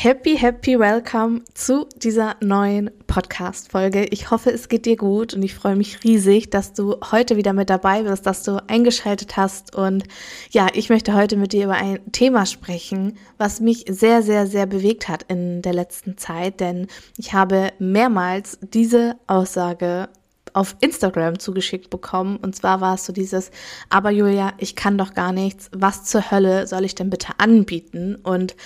Happy, 0.00 0.36
happy 0.36 0.78
welcome 0.78 1.42
zu 1.54 1.88
dieser 1.96 2.36
neuen 2.40 2.88
Podcast-Folge. 3.08 4.04
Ich 4.04 4.30
hoffe, 4.30 4.52
es 4.52 4.68
geht 4.68 4.86
dir 4.86 4.96
gut 4.96 5.34
und 5.34 5.42
ich 5.42 5.56
freue 5.56 5.74
mich 5.74 6.04
riesig, 6.04 6.50
dass 6.50 6.72
du 6.72 6.94
heute 7.10 7.36
wieder 7.36 7.52
mit 7.52 7.68
dabei 7.68 8.04
bist, 8.04 8.24
dass 8.24 8.44
du 8.44 8.62
eingeschaltet 8.68 9.36
hast. 9.36 9.74
Und 9.74 10.04
ja, 10.52 10.68
ich 10.72 10.88
möchte 10.88 11.14
heute 11.14 11.36
mit 11.36 11.52
dir 11.52 11.64
über 11.64 11.74
ein 11.74 11.98
Thema 12.12 12.46
sprechen, 12.46 13.18
was 13.38 13.58
mich 13.58 13.86
sehr, 13.88 14.22
sehr, 14.22 14.46
sehr 14.46 14.66
bewegt 14.66 15.08
hat 15.08 15.24
in 15.24 15.62
der 15.62 15.72
letzten 15.72 16.16
Zeit, 16.16 16.60
denn 16.60 16.86
ich 17.16 17.32
habe 17.32 17.70
mehrmals 17.80 18.56
diese 18.62 19.16
Aussage 19.26 20.10
auf 20.54 20.76
Instagram 20.80 21.38
zugeschickt 21.38 21.90
bekommen. 21.90 22.36
Und 22.36 22.56
zwar 22.56 22.80
war 22.80 22.94
es 22.94 23.04
so 23.04 23.12
dieses, 23.12 23.50
aber 23.88 24.10
Julia, 24.10 24.52
ich 24.58 24.76
kann 24.76 24.98
doch 24.98 25.14
gar 25.14 25.32
nichts. 25.32 25.70
Was 25.72 26.04
zur 26.04 26.30
Hölle 26.30 26.66
soll 26.66 26.84
ich 26.84 26.94
denn 26.94 27.10
bitte 27.10 27.32
anbieten? 27.38 28.16
Und 28.22 28.56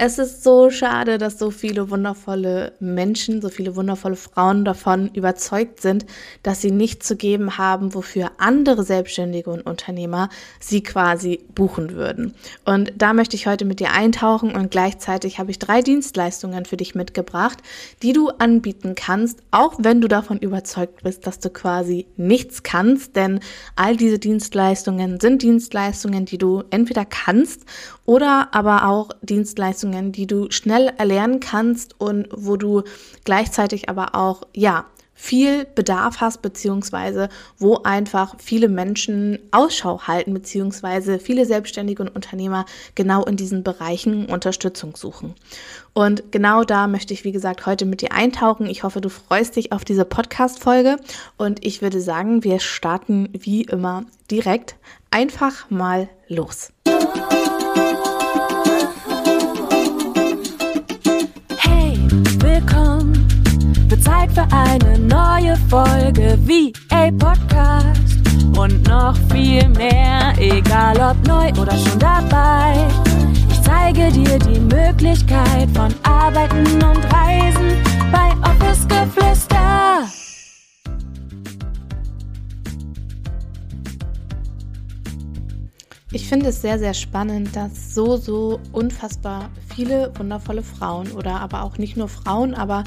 es 0.00 0.18
ist 0.18 0.44
so 0.44 0.70
schade, 0.70 1.18
dass 1.18 1.40
so 1.40 1.50
viele 1.50 1.90
wundervolle 1.90 2.74
Menschen, 2.78 3.42
so 3.42 3.48
viele 3.48 3.74
wundervolle 3.74 4.14
Frauen 4.14 4.64
davon 4.64 5.08
überzeugt 5.12 5.80
sind, 5.80 6.06
dass 6.44 6.60
sie 6.60 6.70
nichts 6.70 7.08
zu 7.08 7.16
geben 7.16 7.58
haben, 7.58 7.94
wofür 7.94 8.30
andere 8.38 8.84
Selbstständige 8.84 9.50
und 9.50 9.62
Unternehmer 9.62 10.28
sie 10.60 10.84
quasi 10.84 11.44
buchen 11.52 11.94
würden. 11.94 12.34
Und 12.64 12.92
da 12.96 13.12
möchte 13.12 13.34
ich 13.34 13.48
heute 13.48 13.64
mit 13.64 13.80
dir 13.80 13.90
eintauchen 13.90 14.54
und 14.54 14.70
gleichzeitig 14.70 15.40
habe 15.40 15.50
ich 15.50 15.58
drei 15.58 15.82
Dienstleistungen 15.82 16.64
für 16.64 16.76
dich 16.76 16.94
mitgebracht, 16.94 17.58
die 18.02 18.12
du 18.12 18.28
anbieten 18.28 18.94
kannst, 18.94 19.40
auch 19.50 19.74
wenn 19.78 20.00
du 20.00 20.06
davon 20.06 20.38
überzeugt 20.38 21.02
bist, 21.02 21.26
dass 21.28 21.40
du 21.40 21.50
quasi 21.50 22.06
nichts 22.16 22.62
kannst, 22.62 23.14
denn 23.14 23.40
all 23.76 23.98
diese 23.98 24.18
Dienstleistungen 24.18 25.20
sind 25.20 25.42
Dienstleistungen, 25.42 26.24
die 26.24 26.38
du 26.38 26.64
entweder 26.70 27.04
kannst 27.04 27.66
oder 28.06 28.48
aber 28.52 28.88
auch 28.88 29.10
Dienstleistungen, 29.20 30.10
die 30.10 30.26
du 30.26 30.50
schnell 30.50 30.90
erlernen 30.96 31.38
kannst 31.38 32.00
und 32.00 32.28
wo 32.34 32.56
du 32.56 32.82
gleichzeitig 33.26 33.90
aber 33.90 34.14
auch, 34.14 34.44
ja, 34.54 34.86
viel 35.20 35.66
Bedarf 35.74 36.20
hast, 36.20 36.42
beziehungsweise 36.42 37.28
wo 37.58 37.78
einfach 37.82 38.36
viele 38.38 38.68
Menschen 38.68 39.40
Ausschau 39.50 40.02
halten, 40.02 40.32
beziehungsweise 40.32 41.18
viele 41.18 41.44
Selbstständige 41.44 42.04
und 42.04 42.14
Unternehmer 42.14 42.66
genau 42.94 43.24
in 43.24 43.36
diesen 43.36 43.64
Bereichen 43.64 44.26
Unterstützung 44.26 44.94
suchen. 44.94 45.34
Und 45.92 46.30
genau 46.30 46.62
da 46.62 46.86
möchte 46.86 47.12
ich, 47.12 47.24
wie 47.24 47.32
gesagt, 47.32 47.66
heute 47.66 47.84
mit 47.84 48.00
dir 48.00 48.12
eintauchen. 48.12 48.66
Ich 48.66 48.84
hoffe, 48.84 49.00
du 49.00 49.08
freust 49.08 49.56
dich 49.56 49.72
auf 49.72 49.84
diese 49.84 50.04
Podcast-Folge 50.04 50.98
und 51.36 51.66
ich 51.66 51.82
würde 51.82 52.00
sagen, 52.00 52.44
wir 52.44 52.60
starten 52.60 53.28
wie 53.32 53.62
immer 53.62 54.04
direkt 54.30 54.76
einfach 55.10 55.68
mal 55.68 56.08
los. 56.28 56.70
Zeit 56.84 57.77
für 64.38 64.54
eine 64.54 64.96
neue 65.00 65.56
Folge 65.68 66.38
VA 66.46 67.10
Podcast 67.18 68.20
und 68.56 68.86
noch 68.86 69.16
viel 69.32 69.68
mehr, 69.70 70.32
egal 70.38 70.96
ob 71.00 71.26
neu 71.26 71.48
oder 71.60 71.76
schon 71.76 71.98
dabei. 71.98 72.86
Ich 73.50 73.60
zeige 73.62 74.12
dir 74.12 74.38
die 74.38 74.60
Möglichkeit 74.60 75.68
von 75.74 75.92
Arbeiten 76.04 76.66
und 76.74 77.04
Reisen 77.12 77.82
bei 78.12 78.30
Office 78.48 78.86
Geflüster. 78.86 80.06
Ich 86.12 86.28
finde 86.28 86.50
es 86.50 86.62
sehr, 86.62 86.78
sehr 86.78 86.94
spannend, 86.94 87.56
dass 87.56 87.92
so, 87.92 88.16
so 88.16 88.60
unfassbar 88.70 89.50
viele 89.74 90.12
wundervolle 90.16 90.62
Frauen 90.62 91.10
oder 91.10 91.40
aber 91.40 91.64
auch 91.64 91.76
nicht 91.78 91.96
nur 91.96 92.08
Frauen, 92.08 92.54
aber 92.54 92.84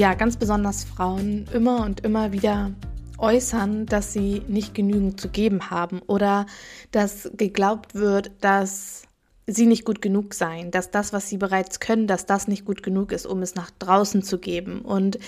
ja, 0.00 0.14
ganz 0.14 0.38
besonders 0.38 0.82
Frauen 0.82 1.46
immer 1.52 1.84
und 1.84 2.00
immer 2.00 2.32
wieder 2.32 2.70
äußern, 3.18 3.84
dass 3.84 4.14
sie 4.14 4.40
nicht 4.48 4.74
genügend 4.74 5.20
zu 5.20 5.28
geben 5.28 5.68
haben 5.70 6.00
oder 6.06 6.46
dass 6.90 7.30
geglaubt 7.36 7.94
wird, 7.94 8.30
dass 8.40 9.02
sie 9.46 9.66
nicht 9.66 9.84
gut 9.84 10.00
genug 10.00 10.32
seien, 10.32 10.70
dass 10.70 10.90
das, 10.90 11.12
was 11.12 11.28
sie 11.28 11.36
bereits 11.36 11.80
können, 11.80 12.06
dass 12.06 12.24
das 12.24 12.48
nicht 12.48 12.64
gut 12.64 12.82
genug 12.82 13.12
ist, 13.12 13.26
um 13.26 13.42
es 13.42 13.54
nach 13.56 13.70
draußen 13.78 14.22
zu 14.22 14.38
geben. 14.38 14.80
Und 14.80 15.18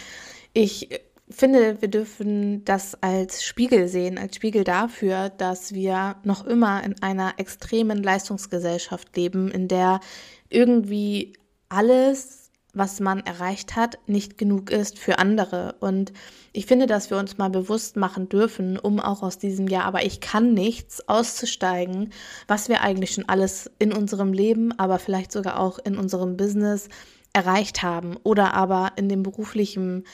ich 0.54 0.88
finde, 1.28 1.82
wir 1.82 1.88
dürfen 1.88 2.64
das 2.64 2.96
als 3.02 3.44
Spiegel 3.44 3.88
sehen, 3.88 4.16
als 4.16 4.36
Spiegel 4.36 4.64
dafür, 4.64 5.28
dass 5.28 5.75
wir 5.75 6.16
noch 6.25 6.46
immer 6.46 6.82
in 6.82 7.02
einer 7.02 7.34
extremen 7.36 8.02
Leistungsgesellschaft 8.02 9.14
leben, 9.19 9.50
in 9.50 9.69
der 9.69 10.00
irgendwie 10.48 11.34
alles 11.69 12.41
was 12.74 13.00
man 13.00 13.20
erreicht 13.20 13.76
hat, 13.76 13.98
nicht 14.06 14.38
genug 14.38 14.70
ist 14.70 14.98
für 14.98 15.18
andere. 15.18 15.74
Und 15.80 16.12
ich 16.52 16.66
finde, 16.66 16.86
dass 16.86 17.10
wir 17.10 17.18
uns 17.18 17.36
mal 17.36 17.50
bewusst 17.50 17.96
machen 17.96 18.28
dürfen, 18.28 18.78
um 18.78 18.98
auch 18.98 19.22
aus 19.22 19.38
diesem 19.38 19.68
Jahr, 19.68 19.84
aber 19.84 20.04
ich 20.04 20.20
kann 20.20 20.54
nichts 20.54 21.06
auszusteigen, 21.08 22.12
was 22.48 22.68
wir 22.68 22.80
eigentlich 22.80 23.12
schon 23.12 23.28
alles 23.28 23.70
in 23.78 23.92
unserem 23.92 24.32
Leben, 24.32 24.78
aber 24.78 24.98
vielleicht 24.98 25.32
sogar 25.32 25.60
auch 25.60 25.78
in 25.78 25.98
unserem 25.98 26.36
Business 26.36 26.88
erreicht 27.34 27.82
haben 27.82 28.16
oder 28.22 28.54
aber 28.54 28.92
in 28.96 29.08
dem 29.08 29.22
beruflichen 29.22 30.04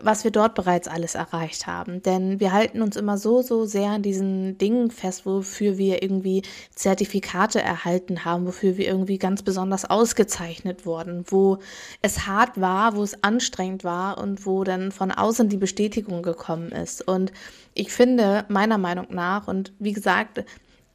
was 0.00 0.24
wir 0.24 0.30
dort 0.30 0.54
bereits 0.54 0.88
alles 0.88 1.14
erreicht 1.14 1.66
haben. 1.66 2.02
Denn 2.02 2.40
wir 2.40 2.52
halten 2.52 2.82
uns 2.82 2.96
immer 2.96 3.18
so, 3.18 3.42
so 3.42 3.64
sehr 3.64 3.90
an 3.90 4.02
diesen 4.02 4.58
Dingen 4.58 4.90
fest, 4.90 5.26
wofür 5.26 5.78
wir 5.78 6.02
irgendwie 6.02 6.42
Zertifikate 6.74 7.60
erhalten 7.60 8.24
haben, 8.24 8.46
wofür 8.46 8.76
wir 8.76 8.86
irgendwie 8.86 9.18
ganz 9.18 9.42
besonders 9.42 9.84
ausgezeichnet 9.84 10.86
wurden, 10.86 11.24
wo 11.26 11.58
es 12.02 12.26
hart 12.26 12.60
war, 12.60 12.96
wo 12.96 13.02
es 13.02 13.22
anstrengend 13.22 13.84
war 13.84 14.18
und 14.18 14.46
wo 14.46 14.64
dann 14.64 14.92
von 14.92 15.10
außen 15.10 15.48
die 15.48 15.56
Bestätigung 15.56 16.22
gekommen 16.22 16.70
ist. 16.72 17.06
Und 17.06 17.32
ich 17.74 17.92
finde, 17.92 18.44
meiner 18.48 18.78
Meinung 18.78 19.06
nach, 19.10 19.48
und 19.48 19.72
wie 19.78 19.92
gesagt, 19.92 20.44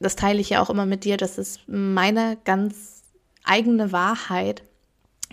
das 0.00 0.16
teile 0.16 0.40
ich 0.40 0.50
ja 0.50 0.62
auch 0.62 0.70
immer 0.70 0.86
mit 0.86 1.04
dir, 1.04 1.16
das 1.16 1.38
ist 1.38 1.60
meine 1.66 2.36
ganz 2.44 3.02
eigene 3.44 3.92
Wahrheit, 3.92 4.62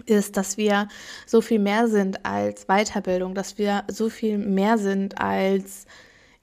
ist, 0.05 0.37
dass 0.37 0.57
wir 0.57 0.87
so 1.25 1.41
viel 1.41 1.59
mehr 1.59 1.87
sind 1.87 2.25
als 2.25 2.65
Weiterbildung, 2.65 3.35
dass 3.35 3.57
wir 3.57 3.83
so 3.89 4.09
viel 4.09 4.37
mehr 4.37 4.77
sind 4.77 5.19
als 5.19 5.85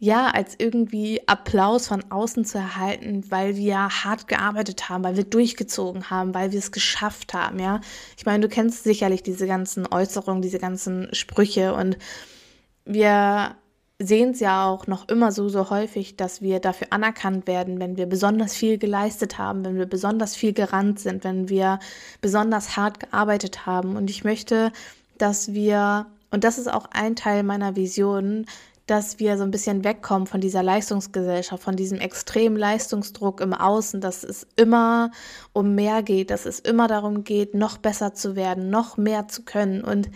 ja, 0.01 0.29
als 0.29 0.55
irgendwie 0.59 1.27
Applaus 1.27 1.89
von 1.89 2.05
außen 2.11 2.45
zu 2.45 2.59
erhalten, 2.59 3.25
weil 3.31 3.57
wir 3.57 3.77
hart 3.77 4.29
gearbeitet 4.29 4.89
haben, 4.89 5.03
weil 5.03 5.17
wir 5.17 5.25
durchgezogen 5.25 6.09
haben, 6.09 6.35
weil 6.35 6.53
wir 6.53 6.59
es 6.61 6.71
geschafft 6.71 7.35
haben, 7.35 7.59
ja. 7.59 7.81
Ich 8.17 8.25
meine, 8.25 8.47
du 8.47 8.49
kennst 8.49 8.85
sicherlich 8.85 9.25
diese 9.25 9.49
ganzen 9.49 9.89
Äußerungen, 9.89 10.41
diese 10.41 10.61
ganzen 10.61 11.13
Sprüche 11.13 11.75
und 11.75 11.99
wir 12.85 13.57
sehen 14.01 14.31
es 14.31 14.41
ja 14.41 14.67
auch 14.67 14.87
noch 14.87 15.09
immer 15.09 15.33
so, 15.33 15.49
so 15.49 15.71
häufig, 15.71 16.17
dass 16.17 16.41
wir 16.41 16.61
dafür 16.61 16.89
anerkannt 16.91 17.47
werden, 17.49 17.81
wenn 17.81 17.97
wir 17.97 18.07
besonders 18.07 18.55
viel 18.55 18.79
geleistet 18.79 19.39
haben, 19.39 19.65
wenn 19.65 19.77
wir 19.77 19.87
besonders 19.87 20.37
viel 20.37 20.53
gerannt 20.53 21.01
sind, 21.01 21.25
wenn 21.25 21.49
wir 21.49 21.81
besonders 22.21 22.77
hart 22.77 23.01
gearbeitet 23.01 23.67
haben. 23.67 23.97
Und 23.97 24.09
ich 24.09 24.23
möchte, 24.23 24.73
dass 25.19 25.53
wir, 25.53 26.07
und 26.31 26.45
das 26.45 26.59
ist 26.59 26.73
auch 26.73 26.87
ein 26.93 27.17
Teil 27.17 27.43
meiner 27.43 27.75
Vision, 27.75 28.47
dass 28.87 29.19
wir 29.19 29.37
so 29.37 29.43
ein 29.43 29.51
bisschen 29.51 29.85
wegkommen 29.85 30.27
von 30.27 30.41
dieser 30.41 30.63
Leistungsgesellschaft, 30.63 31.63
von 31.63 31.77
diesem 31.77 31.99
extremen 31.99 32.57
Leistungsdruck 32.57 33.41
im 33.41 33.53
Außen, 33.53 34.01
dass 34.01 34.23
es 34.23 34.47
immer 34.57 35.11
um 35.53 35.75
mehr 35.75 36.03
geht, 36.03 36.31
dass 36.31 36.47
es 36.47 36.61
immer 36.61 36.87
darum 36.87 37.25
geht, 37.25 37.53
noch 37.55 37.79
besser 37.79 38.15
zu 38.15 38.37
werden, 38.37 38.71
noch 38.71 38.97
mehr 38.97 39.29
zu 39.29 39.43
können. 39.43 39.83
Und 39.83 40.09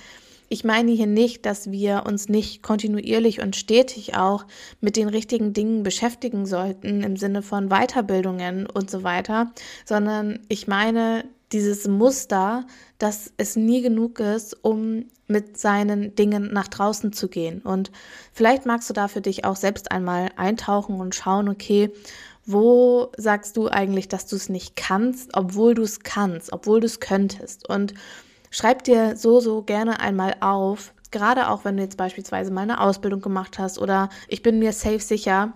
ich 0.52 0.64
meine 0.64 0.92
hier 0.92 1.06
nicht, 1.06 1.46
dass 1.46 1.70
wir 1.70 2.04
uns 2.06 2.28
nicht 2.28 2.62
kontinuierlich 2.62 3.40
und 3.40 3.56
stetig 3.56 4.16
auch 4.16 4.44
mit 4.82 4.96
den 4.96 5.08
richtigen 5.08 5.54
Dingen 5.54 5.82
beschäftigen 5.82 6.44
sollten 6.44 7.02
im 7.02 7.16
Sinne 7.16 7.40
von 7.40 7.70
Weiterbildungen 7.70 8.66
und 8.66 8.90
so 8.90 9.02
weiter, 9.02 9.50
sondern 9.86 10.40
ich 10.48 10.68
meine 10.68 11.24
dieses 11.52 11.88
Muster, 11.88 12.66
dass 12.98 13.32
es 13.38 13.56
nie 13.56 13.80
genug 13.80 14.20
ist, 14.20 14.62
um 14.62 15.06
mit 15.26 15.58
seinen 15.58 16.14
Dingen 16.16 16.52
nach 16.52 16.68
draußen 16.68 17.14
zu 17.14 17.28
gehen. 17.28 17.62
Und 17.62 17.90
vielleicht 18.34 18.66
magst 18.66 18.90
du 18.90 18.94
da 18.94 19.08
für 19.08 19.22
dich 19.22 19.46
auch 19.46 19.56
selbst 19.56 19.90
einmal 19.90 20.32
eintauchen 20.36 21.00
und 21.00 21.14
schauen, 21.14 21.48
okay, 21.48 21.90
wo 22.44 23.10
sagst 23.16 23.56
du 23.56 23.68
eigentlich, 23.68 24.08
dass 24.08 24.26
du 24.26 24.36
es 24.36 24.50
nicht 24.50 24.76
kannst, 24.76 25.30
obwohl 25.34 25.72
du 25.72 25.82
es 25.82 26.00
kannst, 26.00 26.52
obwohl 26.52 26.80
du 26.80 26.86
es 26.86 27.00
könntest? 27.00 27.66
Und 27.70 27.94
Schreib 28.52 28.84
dir 28.84 29.16
so, 29.16 29.40
so 29.40 29.62
gerne 29.62 29.98
einmal 29.98 30.36
auf, 30.40 30.92
gerade 31.10 31.48
auch 31.48 31.64
wenn 31.64 31.78
du 31.78 31.82
jetzt 31.82 31.96
beispielsweise 31.96 32.52
mal 32.52 32.60
eine 32.60 32.80
Ausbildung 32.80 33.22
gemacht 33.22 33.58
hast 33.58 33.78
oder 33.78 34.10
ich 34.28 34.42
bin 34.42 34.58
mir 34.58 34.74
safe 34.74 35.00
sicher, 35.00 35.54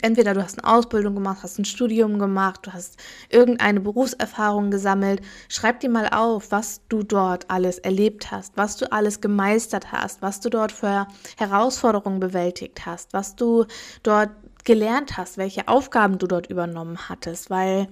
entweder 0.00 0.32
du 0.32 0.40
hast 0.40 0.62
eine 0.62 0.72
Ausbildung 0.72 1.16
gemacht, 1.16 1.40
hast 1.42 1.58
ein 1.58 1.64
Studium 1.64 2.20
gemacht, 2.20 2.60
du 2.62 2.72
hast 2.72 2.98
irgendeine 3.30 3.80
Berufserfahrung 3.80 4.70
gesammelt, 4.70 5.22
schreib 5.48 5.80
dir 5.80 5.90
mal 5.90 6.08
auf, 6.08 6.52
was 6.52 6.82
du 6.88 7.02
dort 7.02 7.50
alles 7.50 7.78
erlebt 7.78 8.30
hast, 8.30 8.56
was 8.56 8.76
du 8.76 8.90
alles 8.92 9.20
gemeistert 9.20 9.90
hast, 9.90 10.22
was 10.22 10.38
du 10.38 10.50
dort 10.50 10.70
für 10.70 11.08
Herausforderungen 11.36 12.20
bewältigt 12.20 12.86
hast, 12.86 13.12
was 13.12 13.34
du 13.34 13.64
dort 14.04 14.30
gelernt 14.62 15.16
hast, 15.16 15.36
welche 15.36 15.66
Aufgaben 15.66 16.18
du 16.18 16.28
dort 16.28 16.48
übernommen 16.48 17.08
hattest, 17.08 17.50
weil 17.50 17.88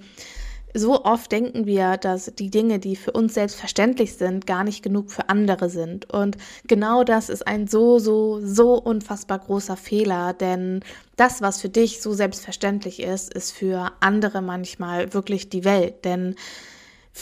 so 0.73 1.03
oft 1.03 1.31
denken 1.31 1.65
wir, 1.65 1.97
dass 1.97 2.31
die 2.35 2.49
Dinge, 2.49 2.79
die 2.79 2.95
für 2.95 3.11
uns 3.11 3.33
selbstverständlich 3.33 4.13
sind, 4.13 4.45
gar 4.45 4.63
nicht 4.63 4.83
genug 4.83 5.11
für 5.11 5.29
andere 5.29 5.69
sind. 5.69 6.11
Und 6.11 6.37
genau 6.67 7.03
das 7.03 7.29
ist 7.29 7.47
ein 7.47 7.67
so, 7.67 7.99
so, 7.99 8.39
so 8.43 8.73
unfassbar 8.75 9.39
großer 9.39 9.77
Fehler, 9.77 10.33
denn 10.33 10.81
das, 11.15 11.41
was 11.41 11.61
für 11.61 11.69
dich 11.69 12.01
so 12.01 12.13
selbstverständlich 12.13 13.01
ist, 13.01 13.33
ist 13.33 13.51
für 13.51 13.91
andere 13.99 14.41
manchmal 14.41 15.13
wirklich 15.13 15.49
die 15.49 15.65
Welt. 15.65 16.05
Denn 16.05 16.35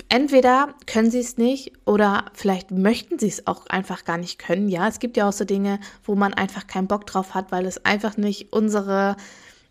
entweder 0.09 0.75
können 0.85 1.09
sie 1.09 1.19
es 1.19 1.37
nicht 1.37 1.73
oder 1.85 2.25
vielleicht 2.33 2.71
möchten 2.71 3.17
sie 3.17 3.27
es 3.27 3.47
auch 3.47 3.65
einfach 3.67 4.05
gar 4.05 4.17
nicht 4.17 4.39
können. 4.39 4.69
Ja, 4.69 4.87
es 4.87 4.99
gibt 4.99 5.17
ja 5.17 5.27
auch 5.27 5.33
so 5.33 5.45
Dinge, 5.45 5.79
wo 6.03 6.15
man 6.15 6.33
einfach 6.33 6.67
keinen 6.67 6.87
Bock 6.87 7.07
drauf 7.07 7.33
hat, 7.33 7.51
weil 7.51 7.65
es 7.65 7.85
einfach 7.85 8.17
nicht 8.17 8.51
unsere 8.51 9.15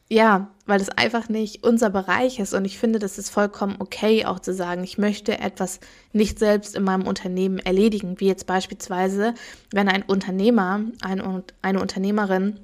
ja, 0.08 0.48
weil 0.66 0.80
es 0.80 0.88
einfach 0.88 1.28
nicht 1.28 1.64
unser 1.64 1.90
Bereich 1.90 2.38
ist. 2.38 2.54
Und 2.54 2.64
ich 2.64 2.78
finde, 2.78 2.98
das 2.98 3.18
ist 3.18 3.30
vollkommen 3.30 3.76
okay, 3.78 4.24
auch 4.24 4.38
zu 4.38 4.54
sagen, 4.54 4.84
ich 4.84 4.98
möchte 4.98 5.38
etwas 5.38 5.80
nicht 6.12 6.38
selbst 6.38 6.76
in 6.76 6.84
meinem 6.84 7.06
Unternehmen 7.06 7.58
erledigen, 7.58 8.20
wie 8.20 8.26
jetzt 8.26 8.46
beispielsweise, 8.46 9.34
wenn 9.72 9.88
ein 9.88 10.02
Unternehmer, 10.02 10.82
ein, 11.02 11.42
eine 11.62 11.80
Unternehmerin 11.80 12.60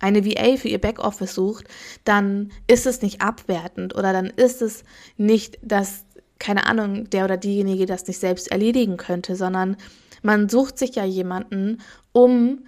eine 0.00 0.26
VA 0.26 0.56
für 0.56 0.68
ihr 0.68 0.80
Backoffice 0.80 1.34
sucht, 1.34 1.68
dann 2.04 2.50
ist 2.66 2.86
es 2.86 3.02
nicht 3.02 3.22
abwertend 3.22 3.94
oder 3.94 4.12
dann 4.12 4.26
ist 4.26 4.60
es 4.60 4.82
nicht, 5.16 5.58
dass, 5.62 6.04
keine 6.40 6.66
Ahnung, 6.66 7.08
der 7.10 7.24
oder 7.24 7.36
diejenige 7.36 7.86
das 7.86 8.06
nicht 8.06 8.18
selbst 8.18 8.50
erledigen 8.50 8.96
könnte, 8.96 9.36
sondern 9.36 9.76
man 10.22 10.48
sucht 10.48 10.78
sich 10.78 10.96
ja 10.96 11.04
jemanden, 11.04 11.82
um 12.10 12.64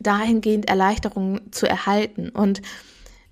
dahingehend 0.00 0.68
Erleichterungen 0.68 1.52
zu 1.52 1.68
erhalten. 1.68 2.30
Und 2.30 2.62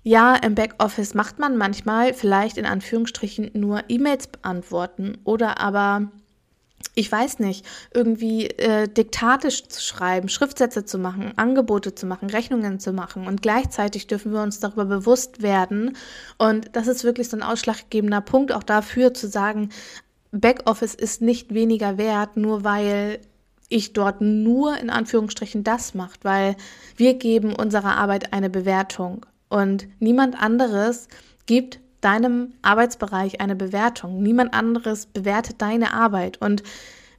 ja, 0.03 0.35
im 0.35 0.55
Backoffice 0.55 1.13
macht 1.13 1.39
man 1.39 1.57
manchmal 1.57 2.13
vielleicht 2.13 2.57
in 2.57 2.65
Anführungsstrichen 2.65 3.51
nur 3.53 3.83
E-Mails 3.87 4.27
beantworten 4.27 5.17
oder 5.23 5.59
aber 5.59 6.09
ich 6.95 7.11
weiß 7.11 7.39
nicht, 7.39 7.65
irgendwie 7.93 8.47
äh, 8.47 8.87
diktatisch 8.87 9.67
zu 9.67 9.81
schreiben, 9.81 10.29
Schriftsätze 10.29 10.83
zu 10.83 10.97
machen, 10.97 11.31
Angebote 11.37 11.95
zu 11.95 12.05
machen, 12.05 12.29
Rechnungen 12.29 12.79
zu 12.79 12.91
machen. 12.91 13.27
Und 13.27 13.41
gleichzeitig 13.41 14.07
dürfen 14.07 14.33
wir 14.33 14.41
uns 14.41 14.59
darüber 14.59 14.85
bewusst 14.85 15.41
werden. 15.41 15.95
Und 16.37 16.75
das 16.75 16.87
ist 16.87 17.03
wirklich 17.03 17.29
so 17.29 17.37
ein 17.37 17.43
ausschlaggebender 17.43 18.21
Punkt 18.21 18.51
auch 18.51 18.63
dafür 18.63 19.13
zu 19.13 19.27
sagen, 19.27 19.69
Backoffice 20.31 20.95
ist 20.95 21.21
nicht 21.21 21.53
weniger 21.53 21.97
wert, 21.97 22.35
nur 22.37 22.63
weil 22.63 23.19
ich 23.69 23.93
dort 23.93 24.21
nur 24.21 24.77
in 24.77 24.89
Anführungsstrichen 24.89 25.63
das 25.63 25.93
macht, 25.93 26.25
weil 26.25 26.55
wir 26.97 27.13
geben 27.13 27.53
unserer 27.53 27.95
Arbeit 27.95 28.33
eine 28.33 28.49
Bewertung. 28.49 29.25
Und 29.51 29.87
niemand 29.99 30.41
anderes 30.41 31.09
gibt 31.45 31.79
deinem 31.99 32.53
Arbeitsbereich 32.61 33.41
eine 33.41 33.55
Bewertung. 33.55 34.23
Niemand 34.23 34.53
anderes 34.53 35.05
bewertet 35.05 35.61
deine 35.61 35.93
Arbeit. 35.93 36.41
Und 36.41 36.63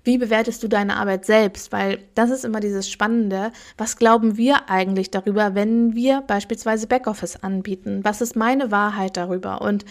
wie 0.03 0.17
bewertest 0.19 0.63
du 0.63 0.69
deine 0.69 0.97
Arbeit 0.97 1.27
selbst? 1.27 1.73
Weil 1.73 1.99
das 2.15 2.31
ist 2.31 2.45
immer 2.45 2.61
dieses 2.61 2.91
Spannende. 2.91 3.53
Was 3.77 3.97
glauben 3.99 4.37
wir 4.39 4.71
eigentlich 4.71 5.11
darüber, 5.11 5.55
wenn 5.55 5.95
wir 5.95 6.23
beispielsweise 6.23 6.87
Backoffice 6.87 7.37
anbieten? 7.37 8.01
Was 8.03 8.23
ist 8.23 8.35
meine 8.35 8.71
Wahrheit 8.71 9.17
darüber? 9.19 9.61
Und 9.61 9.85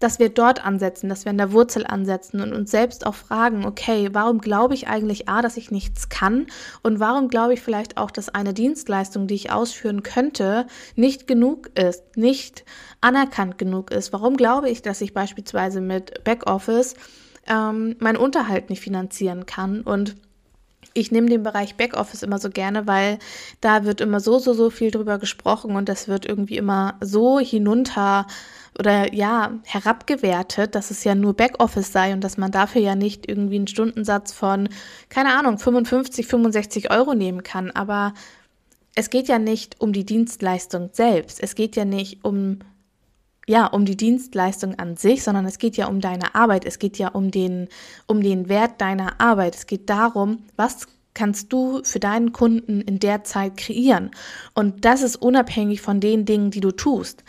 dass 0.00 0.18
wir 0.18 0.28
dort 0.28 0.64
ansetzen, 0.64 1.08
dass 1.08 1.24
wir 1.24 1.30
an 1.30 1.38
der 1.38 1.52
Wurzel 1.52 1.86
ansetzen 1.86 2.40
und 2.40 2.52
uns 2.52 2.70
selbst 2.70 3.06
auch 3.06 3.14
fragen, 3.14 3.64
okay, 3.64 4.10
warum 4.12 4.40
glaube 4.40 4.74
ich 4.74 4.88
eigentlich 4.88 5.28
A, 5.28 5.42
dass 5.42 5.56
ich 5.56 5.70
nichts 5.70 6.08
kann 6.08 6.46
und 6.82 7.00
warum 7.00 7.28
glaube 7.28 7.54
ich 7.54 7.60
vielleicht 7.60 7.96
auch, 7.96 8.10
dass 8.10 8.28
eine 8.28 8.54
Dienstleistung, 8.54 9.26
die 9.26 9.34
ich 9.34 9.52
ausführen 9.52 10.02
könnte, 10.02 10.66
nicht 10.94 11.26
genug 11.26 11.70
ist, 11.78 12.16
nicht 12.16 12.64
anerkannt 13.00 13.58
genug 13.58 13.90
ist? 13.90 14.12
Warum 14.12 14.36
glaube 14.36 14.70
ich, 14.70 14.82
dass 14.82 15.00
ich 15.00 15.14
beispielsweise 15.14 15.80
mit 15.80 16.24
Backoffice 16.24 16.94
ähm, 17.46 17.96
meinen 17.98 18.16
Unterhalt 18.16 18.70
nicht 18.70 18.80
finanzieren 18.80 19.46
kann 19.46 19.82
und 19.82 20.16
ich 20.94 21.12
nehme 21.12 21.28
den 21.28 21.42
Bereich 21.42 21.76
Backoffice 21.76 22.22
immer 22.22 22.38
so 22.38 22.50
gerne, 22.50 22.86
weil 22.86 23.18
da 23.60 23.84
wird 23.84 24.00
immer 24.00 24.20
so, 24.20 24.38
so, 24.38 24.52
so 24.52 24.70
viel 24.70 24.90
drüber 24.90 25.18
gesprochen 25.18 25.76
und 25.76 25.88
das 25.88 26.08
wird 26.08 26.26
irgendwie 26.26 26.56
immer 26.56 26.96
so 27.00 27.38
hinunter 27.38 28.26
oder 28.78 29.14
ja, 29.14 29.52
herabgewertet, 29.64 30.74
dass 30.74 30.90
es 30.90 31.04
ja 31.04 31.14
nur 31.14 31.34
Backoffice 31.34 31.92
sei 31.92 32.12
und 32.12 32.22
dass 32.22 32.36
man 32.36 32.50
dafür 32.50 32.80
ja 32.80 32.94
nicht 32.94 33.28
irgendwie 33.28 33.56
einen 33.56 33.66
Stundensatz 33.66 34.32
von, 34.32 34.68
keine 35.08 35.34
Ahnung, 35.38 35.58
55, 35.58 36.26
65 36.26 36.90
Euro 36.90 37.14
nehmen 37.14 37.42
kann. 37.42 37.70
Aber 37.70 38.14
es 38.94 39.10
geht 39.10 39.28
ja 39.28 39.38
nicht 39.38 39.80
um 39.80 39.92
die 39.92 40.04
Dienstleistung 40.04 40.90
selbst. 40.92 41.42
Es 41.42 41.54
geht 41.54 41.76
ja 41.76 41.84
nicht 41.84 42.24
um 42.24 42.58
ja, 43.48 43.66
um 43.66 43.86
die 43.86 43.96
Dienstleistung 43.96 44.78
an 44.78 44.98
sich, 44.98 45.24
sondern 45.24 45.46
es 45.46 45.58
geht 45.58 45.78
ja 45.78 45.86
um 45.86 46.02
deine 46.02 46.34
Arbeit, 46.34 46.66
es 46.66 46.78
geht 46.78 46.98
ja 46.98 47.08
um 47.08 47.30
den, 47.30 47.68
um 48.06 48.22
den 48.22 48.50
Wert 48.50 48.78
deiner 48.82 49.22
Arbeit. 49.22 49.54
Es 49.54 49.66
geht 49.66 49.88
darum, 49.88 50.44
was 50.56 50.86
kannst 51.14 51.52
du 51.52 51.82
für 51.82 51.98
deinen 51.98 52.32
Kunden 52.32 52.82
in 52.82 53.00
der 53.00 53.24
Zeit 53.24 53.56
kreieren. 53.56 54.10
Und 54.54 54.84
das 54.84 55.02
ist 55.02 55.16
unabhängig 55.16 55.80
von 55.80 55.98
den 55.98 56.26
Dingen, 56.26 56.50
die 56.50 56.60
du 56.60 56.70
tust. 56.70 57.24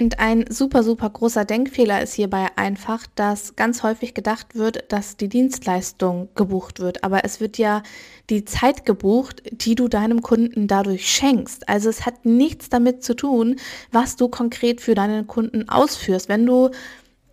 Und 0.00 0.18
ein 0.18 0.44
super, 0.48 0.82
super 0.82 1.08
großer 1.08 1.44
Denkfehler 1.44 2.02
ist 2.02 2.14
hierbei 2.14 2.48
einfach, 2.56 3.06
dass 3.14 3.54
ganz 3.54 3.84
häufig 3.84 4.12
gedacht 4.12 4.56
wird, 4.56 4.90
dass 4.90 5.16
die 5.16 5.28
Dienstleistung 5.28 6.30
gebucht 6.34 6.80
wird. 6.80 7.04
Aber 7.04 7.24
es 7.24 7.38
wird 7.38 7.58
ja 7.58 7.84
die 8.28 8.44
Zeit 8.44 8.84
gebucht, 8.86 9.42
die 9.52 9.76
du 9.76 9.86
deinem 9.86 10.20
Kunden 10.20 10.66
dadurch 10.66 11.08
schenkst. 11.08 11.68
Also 11.68 11.90
es 11.90 12.04
hat 12.06 12.24
nichts 12.24 12.68
damit 12.68 13.04
zu 13.04 13.14
tun, 13.14 13.54
was 13.92 14.16
du 14.16 14.26
konkret 14.26 14.80
für 14.80 14.96
deinen 14.96 15.28
Kunden 15.28 15.68
ausführst. 15.68 16.28
Wenn 16.28 16.44
du 16.44 16.70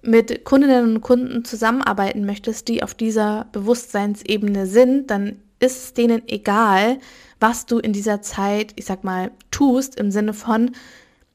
mit 0.04 0.46
Kundinnen 0.46 0.96
und 0.96 1.02
Kunden 1.02 1.44
zusammenarbeiten 1.44 2.28
möchtest, 2.28 2.68
die 2.68 2.84
auf 2.84 2.94
dieser 2.94 3.48
Bewusstseinsebene 3.54 4.68
sind, 4.68 5.10
dann 5.10 5.40
ist 5.60 5.84
es 5.84 5.94
denen 5.94 6.28
egal, 6.28 7.00
was 7.40 7.66
du 7.66 7.80
in 7.80 7.92
dieser 7.92 8.22
Zeit, 8.22 8.74
ich 8.75 8.86
sag 8.86 9.04
mal, 9.04 9.31
tust, 9.50 10.00
im 10.00 10.12
Sinne 10.12 10.34
von, 10.34 10.72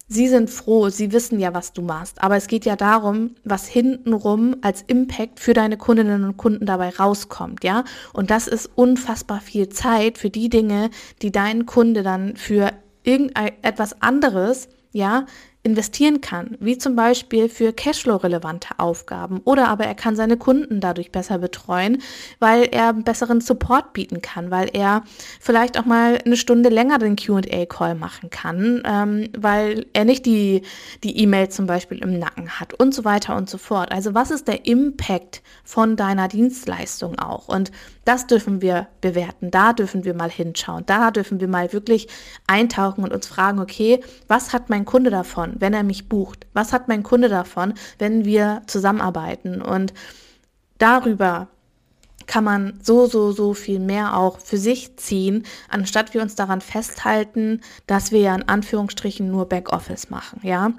Sie 0.08 0.28
sind 0.28 0.50
froh, 0.50 0.88
sie 0.88 1.10
wissen 1.10 1.40
ja, 1.40 1.52
was 1.52 1.72
du 1.72 1.82
machst. 1.82 2.22
Aber 2.22 2.36
es 2.36 2.46
geht 2.46 2.64
ja 2.64 2.76
darum, 2.76 3.34
was 3.42 3.66
hintenrum 3.66 4.54
als 4.62 4.82
Impact 4.86 5.40
für 5.40 5.52
deine 5.52 5.76
Kundinnen 5.76 6.22
und 6.22 6.36
Kunden 6.36 6.64
dabei 6.64 6.90
rauskommt, 6.90 7.64
ja? 7.64 7.82
Und 8.12 8.30
das 8.30 8.46
ist 8.46 8.70
unfassbar 8.76 9.40
viel 9.40 9.68
Zeit 9.68 10.18
für 10.18 10.30
die 10.30 10.48
Dinge, 10.48 10.90
die 11.22 11.32
dein 11.32 11.66
Kunde 11.66 12.04
dann 12.04 12.36
für 12.36 12.72
irgendetwas 13.02 14.00
anderes, 14.00 14.68
ja, 14.92 15.26
investieren 15.66 16.20
kann, 16.20 16.56
wie 16.60 16.78
zum 16.78 16.94
Beispiel 16.94 17.48
für 17.48 17.72
Cashflow-relevante 17.72 18.78
Aufgaben 18.78 19.40
oder 19.44 19.66
aber 19.66 19.84
er 19.84 19.96
kann 19.96 20.14
seine 20.14 20.36
Kunden 20.36 20.80
dadurch 20.80 21.10
besser 21.10 21.38
betreuen, 21.38 22.00
weil 22.38 22.68
er 22.70 22.92
besseren 22.92 23.40
Support 23.40 23.92
bieten 23.92 24.22
kann, 24.22 24.52
weil 24.52 24.70
er 24.72 25.02
vielleicht 25.40 25.76
auch 25.76 25.84
mal 25.84 26.18
eine 26.24 26.36
Stunde 26.36 26.68
länger 26.68 26.98
den 26.98 27.16
QA-Call 27.16 27.96
machen 27.96 28.30
kann, 28.30 28.80
ähm, 28.86 29.28
weil 29.36 29.86
er 29.92 30.04
nicht 30.04 30.24
die 30.24 30.62
die 31.02 31.18
E-Mail 31.18 31.48
zum 31.48 31.66
Beispiel 31.66 31.98
im 31.98 32.18
Nacken 32.20 32.60
hat 32.60 32.72
und 32.74 32.94
so 32.94 33.04
weiter 33.04 33.36
und 33.36 33.50
so 33.50 33.58
fort. 33.58 33.90
Also 33.90 34.14
was 34.14 34.30
ist 34.30 34.46
der 34.46 34.66
Impact 34.66 35.42
von 35.64 35.96
deiner 35.96 36.28
Dienstleistung 36.28 37.18
auch? 37.18 37.48
Und 37.48 37.72
das 38.06 38.26
dürfen 38.26 38.62
wir 38.62 38.88
bewerten, 39.02 39.50
da 39.50 39.74
dürfen 39.74 40.04
wir 40.04 40.14
mal 40.14 40.30
hinschauen, 40.30 40.86
da 40.86 41.10
dürfen 41.10 41.40
wir 41.40 41.48
mal 41.48 41.72
wirklich 41.74 42.08
eintauchen 42.46 43.04
und 43.04 43.12
uns 43.12 43.26
fragen, 43.26 43.58
okay, 43.58 44.00
was 44.28 44.54
hat 44.54 44.70
mein 44.70 44.86
Kunde 44.86 45.10
davon? 45.10 45.56
wenn 45.58 45.74
er 45.74 45.82
mich 45.82 46.08
bucht? 46.08 46.46
Was 46.52 46.72
hat 46.72 46.88
mein 46.88 47.02
Kunde 47.02 47.28
davon, 47.28 47.74
wenn 47.98 48.24
wir 48.24 48.62
zusammenarbeiten? 48.66 49.60
Und 49.62 49.92
darüber 50.78 51.48
kann 52.26 52.44
man 52.44 52.78
so, 52.82 53.06
so, 53.06 53.32
so 53.32 53.54
viel 53.54 53.78
mehr 53.78 54.16
auch 54.16 54.40
für 54.40 54.58
sich 54.58 54.96
ziehen, 54.96 55.44
anstatt 55.68 56.14
wir 56.14 56.22
uns 56.22 56.34
daran 56.34 56.60
festhalten, 56.60 57.60
dass 57.86 58.12
wir 58.12 58.20
ja 58.20 58.34
in 58.34 58.48
Anführungsstrichen 58.48 59.30
nur 59.30 59.48
Backoffice 59.48 60.10
machen, 60.10 60.40
ja. 60.42 60.72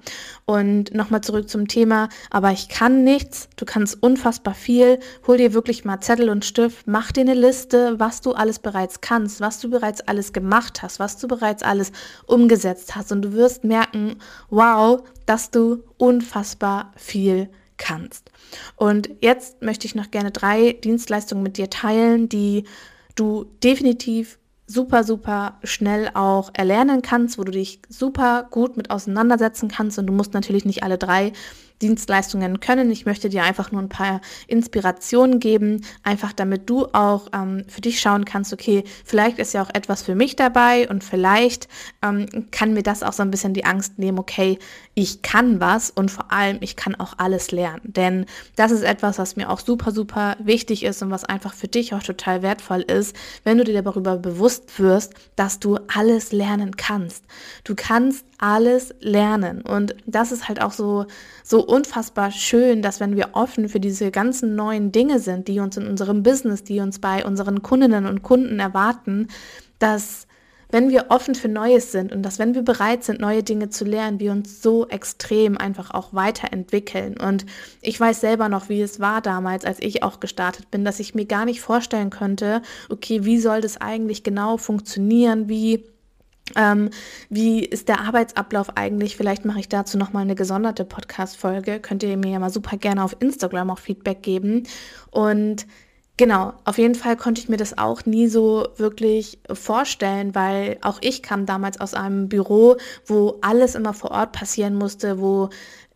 Und 0.45 0.93
nochmal 0.93 1.21
zurück 1.21 1.49
zum 1.49 1.67
Thema, 1.67 2.09
aber 2.29 2.51
ich 2.51 2.69
kann 2.69 3.03
nichts, 3.03 3.49
du 3.55 3.65
kannst 3.65 4.01
unfassbar 4.01 4.53
viel, 4.53 4.99
hol 5.25 5.37
dir 5.37 5.53
wirklich 5.53 5.85
mal 5.85 5.99
Zettel 6.01 6.29
und 6.29 6.45
Stift, 6.45 6.87
mach 6.87 7.11
dir 7.11 7.21
eine 7.21 7.33
Liste, 7.33 7.99
was 7.99 8.21
du 8.21 8.33
alles 8.33 8.59
bereits 8.59 9.01
kannst, 9.01 9.41
was 9.41 9.59
du 9.59 9.69
bereits 9.69 10.01
alles 10.01 10.33
gemacht 10.33 10.83
hast, 10.83 10.99
was 10.99 11.17
du 11.17 11.27
bereits 11.27 11.63
alles 11.63 11.91
umgesetzt 12.25 12.95
hast 12.95 13.11
und 13.11 13.21
du 13.21 13.33
wirst 13.33 13.63
merken, 13.63 14.17
wow, 14.49 15.03
dass 15.25 15.51
du 15.51 15.83
unfassbar 15.97 16.93
viel 16.95 17.49
kannst. 17.77 18.31
Und 18.75 19.10
jetzt 19.22 19.62
möchte 19.62 19.86
ich 19.86 19.96
noch 19.96 20.12
gerne 20.12 20.31
drei 20.31 20.74
Dienstleistungen 20.74 21.43
mit 21.43 21.57
dir 21.57 21.69
teilen, 21.69 22.29
die 22.29 22.65
du 23.15 23.46
definitiv 23.63 24.39
super, 24.67 25.03
super 25.03 25.60
schnell 25.63 26.10
auch 26.13 26.51
erlernen 26.53 27.01
kannst, 27.01 27.38
wo 27.38 27.43
du 27.43 27.51
dich 27.51 27.79
super 27.88 28.48
gut 28.51 28.75
mit 28.75 28.91
auseinandersetzen 28.91 29.69
kannst. 29.69 29.98
Und 29.98 30.07
du 30.07 30.13
musst 30.13 30.34
natürlich 30.34 30.65
nicht 30.65 30.84
alle 30.84 30.98
drei 30.98 31.31
Dienstleistungen 31.81 32.60
können. 32.60 32.91
Ich 32.91 33.05
möchte 33.05 33.29
dir 33.29 33.43
einfach 33.43 33.72
nur 33.72 33.81
ein 33.81 33.89
paar 33.89 34.22
Inspirationen 34.48 35.39
geben, 35.39 35.86
einfach 36.03 36.34
damit 36.34 36.69
du 36.69 36.88
auch 36.93 37.27
ähm, 37.34 37.63
für 37.67 37.81
dich 37.81 38.00
schauen 38.00 38.25
kannst, 38.25 38.53
okay, 38.53 38.84
vielleicht 39.05 39.39
ist 39.39 39.53
ja 39.53 39.62
auch 39.62 39.69
etwas 39.74 40.01
für 40.01 40.15
mich 40.15 40.36
dabei 40.36 40.89
und 40.89 41.03
vielleicht 41.03 41.67
ähm, 42.03 42.25
kann 42.51 42.74
mir 42.74 42.84
das 42.84 43.03
auch 43.03 43.13
so 43.13 43.24
ein 43.24 43.31
bisschen 43.31 43.53
die 43.53 43.65
Angst 43.65 44.00
nehmen, 44.00 44.19
okay, 44.19 44.57
ich 44.93 45.22
kann 45.22 45.60
was 45.60 45.91
und 45.91 46.10
vor 46.10 46.31
allem, 46.31 46.57
ich 46.62 46.75
kann 46.75 46.96
auch 46.96 47.13
alles 47.17 47.51
lernen. 47.51 47.81
Denn 47.84 48.25
das 48.55 48.72
ist 48.72 48.84
etwas, 48.84 49.19
was 49.19 49.36
mir 49.36 49.50
auch 49.50 49.60
super, 49.60 49.91
super 49.91 50.36
wichtig 50.39 50.84
ist 50.84 51.03
und 51.03 51.12
was 51.12 51.24
einfach 51.24 51.53
für 51.53 51.67
dich 51.67 51.93
auch 51.93 52.01
total 52.01 52.41
wertvoll 52.41 52.81
ist, 52.81 53.15
wenn 53.43 53.57
du 53.57 53.63
dir 53.63 53.81
darüber 53.81 54.17
bewusst 54.17 54.79
wirst, 54.79 55.13
dass 55.36 55.60
du 55.60 55.77
alles 55.93 56.31
lernen 56.31 56.75
kannst. 56.77 57.24
Du 57.63 57.75
kannst 57.75 58.25
alles 58.39 58.93
lernen. 59.00 59.62
Und 59.62 59.96
das 60.05 60.31
ist 60.31 60.48
halt 60.48 60.62
auch 60.62 60.72
so, 60.72 61.05
so 61.43 61.66
unfassbar 61.67 62.31
schön, 62.31 62.81
dass 62.81 63.00
wenn 63.00 63.15
wir 63.15 63.29
offen 63.33 63.69
für 63.69 63.79
diese 63.79 64.12
ganzen 64.12 64.55
neuen 64.55 64.91
Dinge 64.91 65.19
sind, 65.19 65.47
die 65.47 65.59
uns 65.59 65.77
in 65.77 65.88
unserem 65.88 66.24
Business, 66.24 66.63
die 66.63 66.79
uns 66.79 67.00
bei 67.00 67.25
unseren 67.25 67.62
Kundinnen 67.62 68.05
und 68.05 68.24
Kunden 68.24 68.59
erwarten, 68.59 69.27
dass 69.79 70.27
wenn 70.69 70.89
wir 70.89 71.05
offen 71.09 71.36
für 71.36 71.47
Neues 71.47 71.91
sind 71.91 72.12
und 72.12 72.24
dass 72.24 72.39
wenn 72.39 72.53
wir 72.53 72.62
bereit 72.62 73.03
sind, 73.03 73.21
neue 73.21 73.43
Dinge 73.43 73.69
zu 73.69 73.86
lernen, 73.86 74.19
wir 74.19 74.31
uns 74.31 74.62
so 74.62 74.88
extrem 74.88 75.57
einfach 75.57 75.91
auch 75.91 76.13
weiterentwickeln. 76.13 77.17
Und 77.17 77.45
ich 77.81 78.00
weiß 78.00 78.19
selber 78.19 78.50
noch, 78.50 78.67
wie 78.67 78.81
es 78.81 79.00
war 79.00 79.21
damals, 79.21 79.63
als 79.63 79.81
ich 79.81 80.03
auch 80.03 80.19
gestartet 80.19 80.69
bin, 80.69 80.83
dass 80.83 81.00
ich 81.00 81.15
mir 81.15 81.25
gar 81.25 81.45
nicht 81.45 81.62
vorstellen 81.62 82.09
könnte, 82.09 82.62
okay, 82.89 83.24
wie 83.24 83.39
soll 83.39 83.62
das 83.62 83.79
eigentlich 83.79 84.24
genau 84.24 84.57
funktionieren, 84.57 85.47
wie 85.47 85.86
ähm, 86.55 86.89
wie 87.29 87.63
ist 87.63 87.89
der 87.89 88.01
Arbeitsablauf 88.01 88.77
eigentlich? 88.77 89.17
Vielleicht 89.17 89.45
mache 89.45 89.59
ich 89.59 89.69
dazu 89.69 89.97
nochmal 89.97 90.23
eine 90.23 90.35
gesonderte 90.35 90.85
Podcast-Folge. 90.85 91.79
Könnt 91.79 92.03
ihr 92.03 92.17
mir 92.17 92.31
ja 92.31 92.39
mal 92.39 92.49
super 92.49 92.77
gerne 92.77 93.03
auf 93.03 93.15
Instagram 93.19 93.69
auch 93.69 93.79
Feedback 93.79 94.21
geben. 94.21 94.63
Und 95.11 95.67
genau, 96.15 96.53
auf 96.63 96.77
jeden 96.77 96.95
Fall 96.95 97.17
konnte 97.17 97.41
ich 97.41 97.49
mir 97.49 97.57
das 97.57 97.77
auch 97.77 98.05
nie 98.05 98.27
so 98.27 98.67
wirklich 98.77 99.39
vorstellen, 99.51 100.35
weil 100.35 100.77
auch 100.81 100.99
ich 101.01 101.21
kam 101.21 101.45
damals 101.45 101.79
aus 101.79 101.93
einem 101.93 102.29
Büro, 102.29 102.77
wo 103.05 103.37
alles 103.41 103.75
immer 103.75 103.93
vor 103.93 104.11
Ort 104.11 104.31
passieren 104.31 104.75
musste, 104.75 105.19
wo 105.19 105.49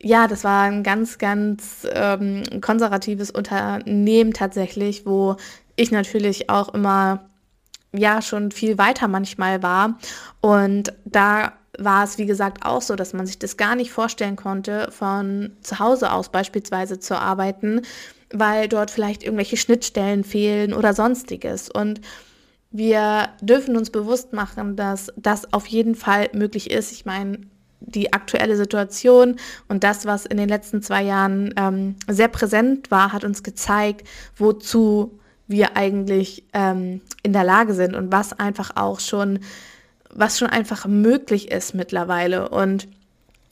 ja, 0.03 0.27
das 0.27 0.43
war 0.43 0.63
ein 0.63 0.81
ganz, 0.81 1.19
ganz 1.19 1.87
ähm, 1.93 2.41
konservatives 2.59 3.29
Unternehmen 3.29 4.33
tatsächlich, 4.33 5.05
wo 5.05 5.35
ich 5.75 5.91
natürlich 5.91 6.49
auch 6.49 6.73
immer 6.73 7.29
ja 7.93 8.21
schon 8.21 8.51
viel 8.51 8.77
weiter 8.77 9.07
manchmal 9.07 9.63
war. 9.63 9.97
Und 10.39 10.93
da 11.05 11.53
war 11.77 12.03
es, 12.03 12.17
wie 12.17 12.25
gesagt, 12.25 12.65
auch 12.65 12.81
so, 12.81 12.95
dass 12.95 13.13
man 13.13 13.25
sich 13.25 13.39
das 13.39 13.57
gar 13.57 13.75
nicht 13.75 13.91
vorstellen 13.91 14.35
konnte, 14.35 14.89
von 14.91 15.51
zu 15.61 15.79
Hause 15.79 16.11
aus 16.11 16.29
beispielsweise 16.29 16.99
zu 16.99 17.17
arbeiten, 17.17 17.81
weil 18.31 18.67
dort 18.67 18.91
vielleicht 18.91 19.23
irgendwelche 19.23 19.57
Schnittstellen 19.57 20.23
fehlen 20.23 20.73
oder 20.73 20.93
sonstiges. 20.93 21.69
Und 21.69 22.01
wir 22.71 23.29
dürfen 23.41 23.75
uns 23.75 23.89
bewusst 23.89 24.33
machen, 24.33 24.75
dass 24.75 25.11
das 25.17 25.51
auf 25.53 25.67
jeden 25.67 25.95
Fall 25.95 26.29
möglich 26.33 26.71
ist. 26.71 26.91
Ich 26.91 27.05
meine, 27.05 27.39
die 27.81 28.13
aktuelle 28.13 28.55
Situation 28.55 29.37
und 29.67 29.83
das, 29.83 30.05
was 30.05 30.25
in 30.25 30.37
den 30.37 30.47
letzten 30.47 30.81
zwei 30.81 31.03
Jahren 31.03 31.53
ähm, 31.57 31.95
sehr 32.07 32.27
präsent 32.27 32.91
war, 32.91 33.11
hat 33.11 33.23
uns 33.23 33.43
gezeigt, 33.43 34.07
wozu 34.37 35.19
wir 35.51 35.77
eigentlich 35.77 36.43
ähm, 36.53 37.01
in 37.23 37.33
der 37.33 37.43
Lage 37.43 37.73
sind 37.73 37.95
und 37.95 38.11
was 38.11 38.33
einfach 38.39 38.71
auch 38.75 38.99
schon, 38.99 39.39
was 40.09 40.39
schon 40.39 40.49
einfach 40.49 40.85
möglich 40.87 41.51
ist 41.51 41.75
mittlerweile. 41.75 42.49
Und 42.49 42.87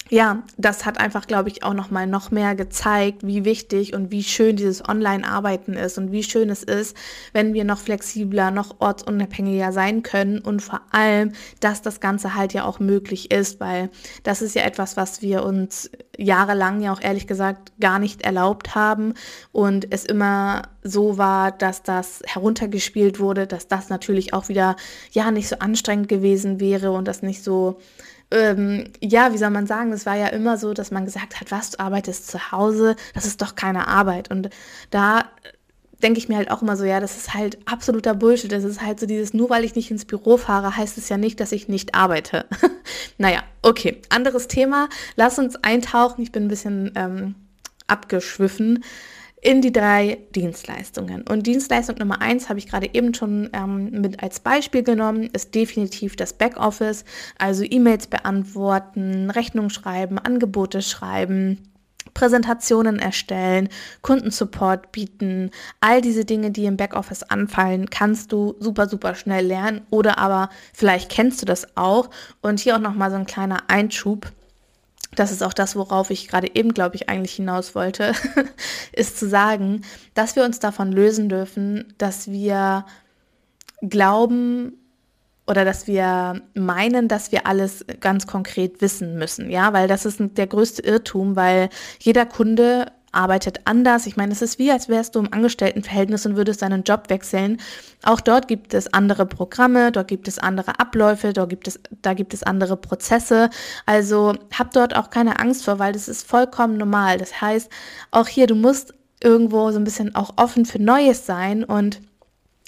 ja, 0.09 0.41
das 0.57 0.85
hat 0.85 0.99
einfach, 0.99 1.27
glaube 1.27 1.49
ich, 1.49 1.63
auch 1.63 1.75
noch 1.75 1.91
mal 1.91 2.07
noch 2.07 2.31
mehr 2.31 2.55
gezeigt, 2.55 3.25
wie 3.25 3.45
wichtig 3.45 3.93
und 3.93 4.09
wie 4.11 4.23
schön 4.23 4.55
dieses 4.55 4.87
Online-Arbeiten 4.87 5.73
ist 5.73 5.99
und 5.99 6.11
wie 6.11 6.23
schön 6.23 6.49
es 6.49 6.63
ist, 6.63 6.97
wenn 7.31 7.53
wir 7.53 7.63
noch 7.63 7.77
flexibler, 7.77 8.49
noch 8.49 8.79
ortsunabhängiger 8.79 9.71
sein 9.71 10.01
können 10.01 10.39
und 10.39 10.61
vor 10.63 10.81
allem, 10.91 11.33
dass 11.59 11.83
das 11.83 11.99
Ganze 11.99 12.33
halt 12.33 12.53
ja 12.53 12.65
auch 12.65 12.79
möglich 12.79 13.29
ist, 13.31 13.59
weil 13.59 13.91
das 14.23 14.41
ist 14.41 14.55
ja 14.55 14.63
etwas, 14.63 14.97
was 14.97 15.21
wir 15.21 15.43
uns 15.43 15.91
jahrelang 16.19 16.81
ja 16.81 16.91
auch 16.93 17.01
ehrlich 17.01 17.27
gesagt 17.27 17.71
gar 17.79 17.99
nicht 17.99 18.21
erlaubt 18.23 18.75
haben 18.75 19.13
und 19.51 19.87
es 19.91 20.05
immer 20.05 20.63
so 20.83 21.17
war, 21.17 21.51
dass 21.51 21.83
das 21.83 22.21
heruntergespielt 22.25 23.19
wurde, 23.19 23.47
dass 23.47 23.67
das 23.67 23.89
natürlich 23.89 24.33
auch 24.33 24.49
wieder 24.49 24.75
ja 25.11 25.31
nicht 25.31 25.47
so 25.47 25.59
anstrengend 25.59 26.09
gewesen 26.09 26.59
wäre 26.59 26.91
und 26.91 27.07
das 27.07 27.21
nicht 27.21 27.43
so 27.43 27.79
ähm, 28.31 28.91
ja, 29.01 29.33
wie 29.33 29.37
soll 29.37 29.49
man 29.49 29.65
sagen, 29.65 29.91
es 29.91 30.05
war 30.05 30.15
ja 30.15 30.27
immer 30.27 30.57
so, 30.57 30.73
dass 30.73 30.91
man 30.91 31.05
gesagt 31.05 31.39
hat, 31.41 31.51
was, 31.51 31.71
du 31.71 31.79
arbeitest 31.79 32.27
zu 32.27 32.51
Hause, 32.51 32.95
das 33.15 33.25
ist 33.25 33.41
doch 33.41 33.55
keine 33.55 33.87
Arbeit. 33.87 34.29
Und 34.29 34.49
da 34.91 35.25
denke 36.01 36.19
ich 36.19 36.29
mir 36.29 36.37
halt 36.37 36.51
auch 36.51 36.61
immer 36.61 36.77
so, 36.77 36.85
ja, 36.85 36.99
das 36.99 37.17
ist 37.17 37.33
halt 37.33 37.57
absoluter 37.65 38.13
Bullshit. 38.13 38.51
Das 38.51 38.63
ist 38.63 38.81
halt 38.81 38.99
so 38.99 39.05
dieses, 39.05 39.33
nur 39.33 39.49
weil 39.49 39.63
ich 39.63 39.75
nicht 39.75 39.91
ins 39.91 40.05
Büro 40.05 40.37
fahre, 40.37 40.75
heißt 40.75 40.97
es 40.97 41.09
ja 41.09 41.17
nicht, 41.17 41.39
dass 41.39 41.51
ich 41.51 41.67
nicht 41.67 41.95
arbeite. 41.95 42.45
naja, 43.17 43.43
okay, 43.61 44.01
anderes 44.09 44.47
Thema. 44.47 44.89
Lass 45.15 45.39
uns 45.39 45.55
eintauchen. 45.57 46.21
Ich 46.21 46.31
bin 46.31 46.45
ein 46.45 46.49
bisschen 46.49 46.91
ähm, 46.95 47.35
abgeschwiffen 47.87 48.83
in 49.41 49.61
die 49.61 49.71
drei 49.71 50.17
Dienstleistungen. 50.35 51.23
Und 51.23 51.47
Dienstleistung 51.47 51.97
Nummer 51.97 52.21
eins 52.21 52.49
habe 52.49 52.59
ich 52.59 52.67
gerade 52.67 52.89
eben 52.93 53.13
schon 53.13 53.49
ähm, 53.53 53.89
mit 53.91 54.21
als 54.21 54.39
Beispiel 54.41 54.83
genommen, 54.83 55.29
ist 55.31 55.55
definitiv 55.55 56.15
das 56.15 56.33
Backoffice, 56.33 57.05
also 57.37 57.63
E-Mails 57.63 58.07
beantworten, 58.07 59.29
Rechnung 59.29 59.69
schreiben, 59.69 60.19
Angebote 60.19 60.81
schreiben. 60.81 61.69
Präsentationen 62.13 62.99
erstellen, 62.99 63.69
Kundensupport 64.01 64.91
bieten, 64.91 65.51
all 65.79 66.01
diese 66.01 66.25
Dinge, 66.25 66.51
die 66.51 66.65
im 66.65 66.77
Backoffice 66.77 67.23
anfallen, 67.23 67.89
kannst 67.89 68.31
du 68.31 68.55
super, 68.59 68.87
super 68.89 69.15
schnell 69.15 69.45
lernen 69.45 69.81
oder 69.89 70.17
aber 70.17 70.49
vielleicht 70.73 71.09
kennst 71.09 71.41
du 71.41 71.45
das 71.45 71.77
auch. 71.77 72.09
Und 72.41 72.59
hier 72.59 72.75
auch 72.75 72.79
nochmal 72.79 73.11
so 73.11 73.17
ein 73.17 73.25
kleiner 73.25 73.63
Einschub 73.69 74.31
das 75.15 75.31
ist 75.31 75.43
auch 75.43 75.53
das, 75.53 75.75
worauf 75.75 76.11
ich 76.11 76.27
gerade 76.27 76.55
eben, 76.55 76.73
glaube 76.73 76.95
ich, 76.95 77.09
eigentlich 77.09 77.33
hinaus 77.33 77.73
wollte, 77.75 78.13
ist 78.93 79.17
zu 79.17 79.27
sagen, 79.27 79.81
dass 80.13 80.35
wir 80.35 80.43
uns 80.43 80.59
davon 80.59 80.91
lösen 80.91 81.29
dürfen, 81.29 81.93
dass 81.97 82.29
wir 82.29 82.85
glauben 83.81 84.73
oder 85.49 85.65
dass 85.65 85.87
wir 85.87 86.41
meinen, 86.53 87.07
dass 87.07 87.31
wir 87.31 87.47
alles 87.47 87.83
ganz 87.99 88.27
konkret 88.27 88.81
wissen 88.81 89.17
müssen, 89.17 89.49
ja, 89.49 89.73
weil 89.73 89.87
das 89.87 90.05
ist 90.05 90.19
der 90.19 90.45
größte 90.45 90.83
Irrtum, 90.83 91.35
weil 91.35 91.69
jeder 91.99 92.27
Kunde 92.27 92.91
arbeitet 93.11 93.61
anders. 93.65 94.05
Ich 94.05 94.17
meine, 94.17 94.31
es 94.31 94.43
ist 94.43 94.59
wie, 94.59 94.71
als 94.71 94.87
wärst 94.87 95.15
du 95.15 95.19
im 95.19 95.33
Angestelltenverhältnis 95.33 96.27
und 96.27 96.35
würdest 96.35 96.61
deinen 96.61 96.83
Job 96.83 97.09
wechseln. 97.09 97.57
Auch 98.03 98.21
dort 98.21 98.47
gibt 98.47 98.75
es 98.75 98.93
andere 98.93 99.25
Programme, 99.25 99.91
dort 99.91 100.07
gibt 100.07 100.27
es 100.27 100.37
andere 100.37 100.79
Abläufe, 100.79 101.33
dort 101.33 101.49
gibt 101.49 101.67
es, 101.67 101.79
da 102.03 102.13
gibt 102.13 102.35
es 102.35 102.43
andere 102.43 102.77
Prozesse. 102.77 103.49
Also 103.87 104.35
hab 104.57 104.71
dort 104.71 104.95
auch 104.95 105.09
keine 105.09 105.39
Angst 105.39 105.65
vor, 105.65 105.79
weil 105.79 105.93
das 105.93 106.07
ist 106.07 106.27
vollkommen 106.27 106.77
normal. 106.77 107.17
Das 107.17 107.41
heißt, 107.41 107.71
auch 108.11 108.27
hier, 108.27 108.45
du 108.45 108.53
musst 108.53 108.93
irgendwo 109.23 109.71
so 109.71 109.79
ein 109.79 109.83
bisschen 109.83 110.13
auch 110.13 110.33
offen 110.37 110.65
für 110.65 110.79
Neues 110.79 111.25
sein 111.25 111.63
und 111.63 111.99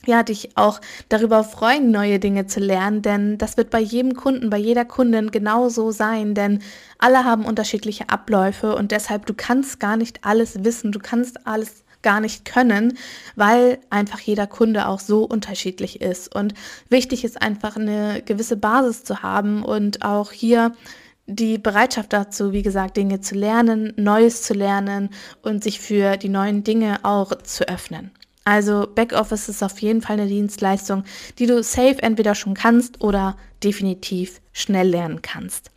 ja, 0.05 0.23
dich 0.23 0.57
auch 0.57 0.81
darüber 1.09 1.43
freuen, 1.43 1.91
neue 1.91 2.19
Dinge 2.19 2.47
zu 2.47 2.59
lernen, 2.59 3.01
denn 3.01 3.37
das 3.37 3.57
wird 3.57 3.69
bei 3.69 3.79
jedem 3.79 4.15
Kunden, 4.15 4.49
bei 4.49 4.57
jeder 4.57 4.85
Kundin 4.85 5.31
genauso 5.31 5.91
sein, 5.91 6.33
denn 6.33 6.59
alle 6.97 7.23
haben 7.23 7.45
unterschiedliche 7.45 8.09
Abläufe 8.09 8.75
und 8.75 8.91
deshalb 8.91 9.25
du 9.25 9.33
kannst 9.33 9.79
gar 9.79 9.97
nicht 9.97 10.23
alles 10.23 10.63
wissen, 10.63 10.91
du 10.91 10.99
kannst 10.99 11.45
alles 11.45 11.83
gar 12.01 12.19
nicht 12.19 12.45
können, 12.45 12.97
weil 13.35 13.79
einfach 13.89 14.19
jeder 14.19 14.47
Kunde 14.47 14.87
auch 14.87 14.99
so 14.99 15.23
unterschiedlich 15.23 16.01
ist 16.01 16.35
und 16.35 16.53
wichtig 16.89 17.23
ist 17.23 17.41
einfach 17.41 17.75
eine 17.75 18.23
gewisse 18.25 18.57
Basis 18.57 19.03
zu 19.03 19.21
haben 19.21 19.63
und 19.63 20.03
auch 20.03 20.31
hier 20.31 20.73
die 21.27 21.57
Bereitschaft 21.57 22.11
dazu, 22.13 22.51
wie 22.51 22.63
gesagt, 22.63 22.97
Dinge 22.97 23.21
zu 23.21 23.35
lernen, 23.35 23.93
Neues 23.95 24.41
zu 24.41 24.53
lernen 24.53 25.09
und 25.43 25.63
sich 25.63 25.79
für 25.79 26.17
die 26.17 26.29
neuen 26.29 26.63
Dinge 26.63 26.99
auch 27.03 27.37
zu 27.43 27.67
öffnen. 27.67 28.11
Also 28.43 28.87
Backoffice 28.93 29.49
ist 29.49 29.63
auf 29.63 29.79
jeden 29.79 30.01
Fall 30.01 30.19
eine 30.19 30.27
Dienstleistung, 30.27 31.03
die 31.37 31.45
du 31.45 31.61
safe 31.61 32.01
entweder 32.01 32.33
schon 32.35 32.55
kannst 32.55 33.01
oder 33.01 33.37
definitiv 33.63 34.41
schnell 34.51 34.89
lernen 34.89 35.21
kannst. 35.21 35.69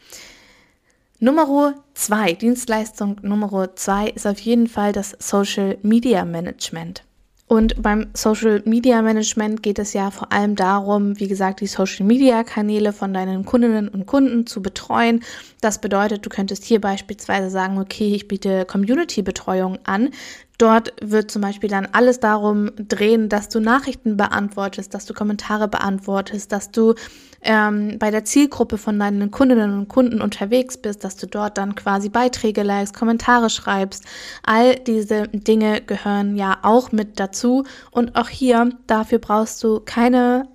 Nummer 1.21 1.75
zwei, 1.95 2.33
Dienstleistung 2.33 3.19
Nummer 3.23 3.77
zwei 3.77 4.09
ist 4.09 4.27
auf 4.27 4.39
jeden 4.41 4.67
Fall 4.67 4.93
das 4.93 5.17
Social 5.21 5.79
Media 5.83 6.25
Management. 6.25 7.05
Und 7.47 7.81
beim 7.83 8.09
Social 8.15 8.63
Media 8.65 9.03
Management 9.03 9.63
geht 9.63 9.79
es 9.79 9.93
ja 9.93 10.11
vor 10.11 10.33
allem 10.33 10.57
darum, 10.57 11.21
wie 11.21 11.29
gesagt, 11.29 11.61
die 11.61 11.67
Social 11.67 12.07
Media 12.07 12.43
Kanäle 12.43 12.93
von 12.93 13.13
deinen 13.13 13.45
Kundinnen 13.45 13.89
und 13.89 14.07
Kunden 14.07 14.47
zu 14.47 14.63
betreuen. 14.63 15.23
Das 15.61 15.81
bedeutet, 15.81 16.25
du 16.25 16.31
könntest 16.31 16.65
hier 16.65 16.81
beispielsweise 16.81 17.51
sagen, 17.51 17.79
okay, 17.79 18.15
ich 18.15 18.29
biete 18.29 18.65
Community 18.65 19.23
Betreuung 19.23 19.79
an. 19.85 20.11
Dort 20.59 20.93
wird 21.03 21.31
zum 21.31 21.43
Beispiel 21.43 21.69
dann 21.69 21.89
alles 21.93 22.21
darum 22.21 22.71
drehen, 22.77 23.29
dass 23.29 23.49
du 23.49 23.59
Nachrichten 23.59 24.17
beantwortest, 24.17 24.95
dass 24.95 25.05
du 25.05 25.13
Kommentare 25.13 25.67
beantwortest, 25.67 26.53
dass 26.53 26.71
du 26.71 26.95
ähm, 27.43 27.99
bei 27.99 28.11
der 28.13 28.25
Zielgruppe 28.25 28.79
von 28.79 28.99
deinen 28.99 29.31
Kundinnen 29.33 29.79
und 29.79 29.89
Kunden 29.89 30.21
unterwegs 30.21 30.77
bist, 30.77 31.03
dass 31.03 31.17
du 31.17 31.27
dort 31.27 31.59
dann 31.59 31.75
quasi 31.75 32.09
Beiträge 32.09 32.63
likest, 32.63 32.95
Kommentare 32.95 33.51
schreibst. 33.51 34.05
All 34.45 34.77
diese 34.77 35.29
Dinge 35.29 35.81
gehören 35.81 36.37
ja 36.37 36.59
auch 36.63 36.93
mit 36.93 37.19
dazu. 37.19 37.65
Und 37.91 38.15
auch 38.15 38.29
hier, 38.29 38.71
dafür 38.87 39.19
brauchst 39.19 39.63
du 39.65 39.81
keine 39.81 40.49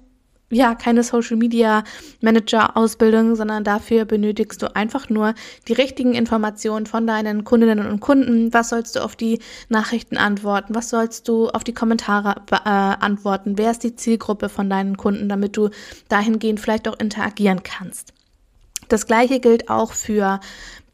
ja, 0.51 0.75
keine 0.75 1.03
Social 1.03 1.37
Media 1.37 1.83
Manager 2.21 2.75
Ausbildung, 2.75 3.35
sondern 3.35 3.63
dafür 3.63 4.05
benötigst 4.05 4.61
du 4.61 4.75
einfach 4.75 5.09
nur 5.09 5.35
die 5.67 5.73
richtigen 5.73 6.13
Informationen 6.13 6.85
von 6.85 7.05
deinen 7.05 7.43
Kundinnen 7.43 7.87
und 7.87 7.99
Kunden. 7.99 8.53
Was 8.53 8.69
sollst 8.69 8.95
du 8.95 9.03
auf 9.03 9.15
die 9.15 9.39
Nachrichten 9.69 10.17
antworten? 10.17 10.73
Was 10.73 10.89
sollst 10.89 11.27
du 11.27 11.49
auf 11.49 11.63
die 11.63 11.73
Kommentare 11.73 12.41
äh, 12.51 12.57
antworten? 12.69 13.57
Wer 13.57 13.71
ist 13.71 13.83
die 13.83 13.95
Zielgruppe 13.95 14.49
von 14.49 14.69
deinen 14.69 14.97
Kunden, 14.97 15.29
damit 15.29 15.55
du 15.55 15.69
dahingehend 16.07 16.59
vielleicht 16.59 16.87
auch 16.87 16.99
interagieren 16.99 17.61
kannst? 17.63 18.13
Das 18.87 19.05
gleiche 19.05 19.39
gilt 19.39 19.69
auch 19.69 19.93
für 19.93 20.39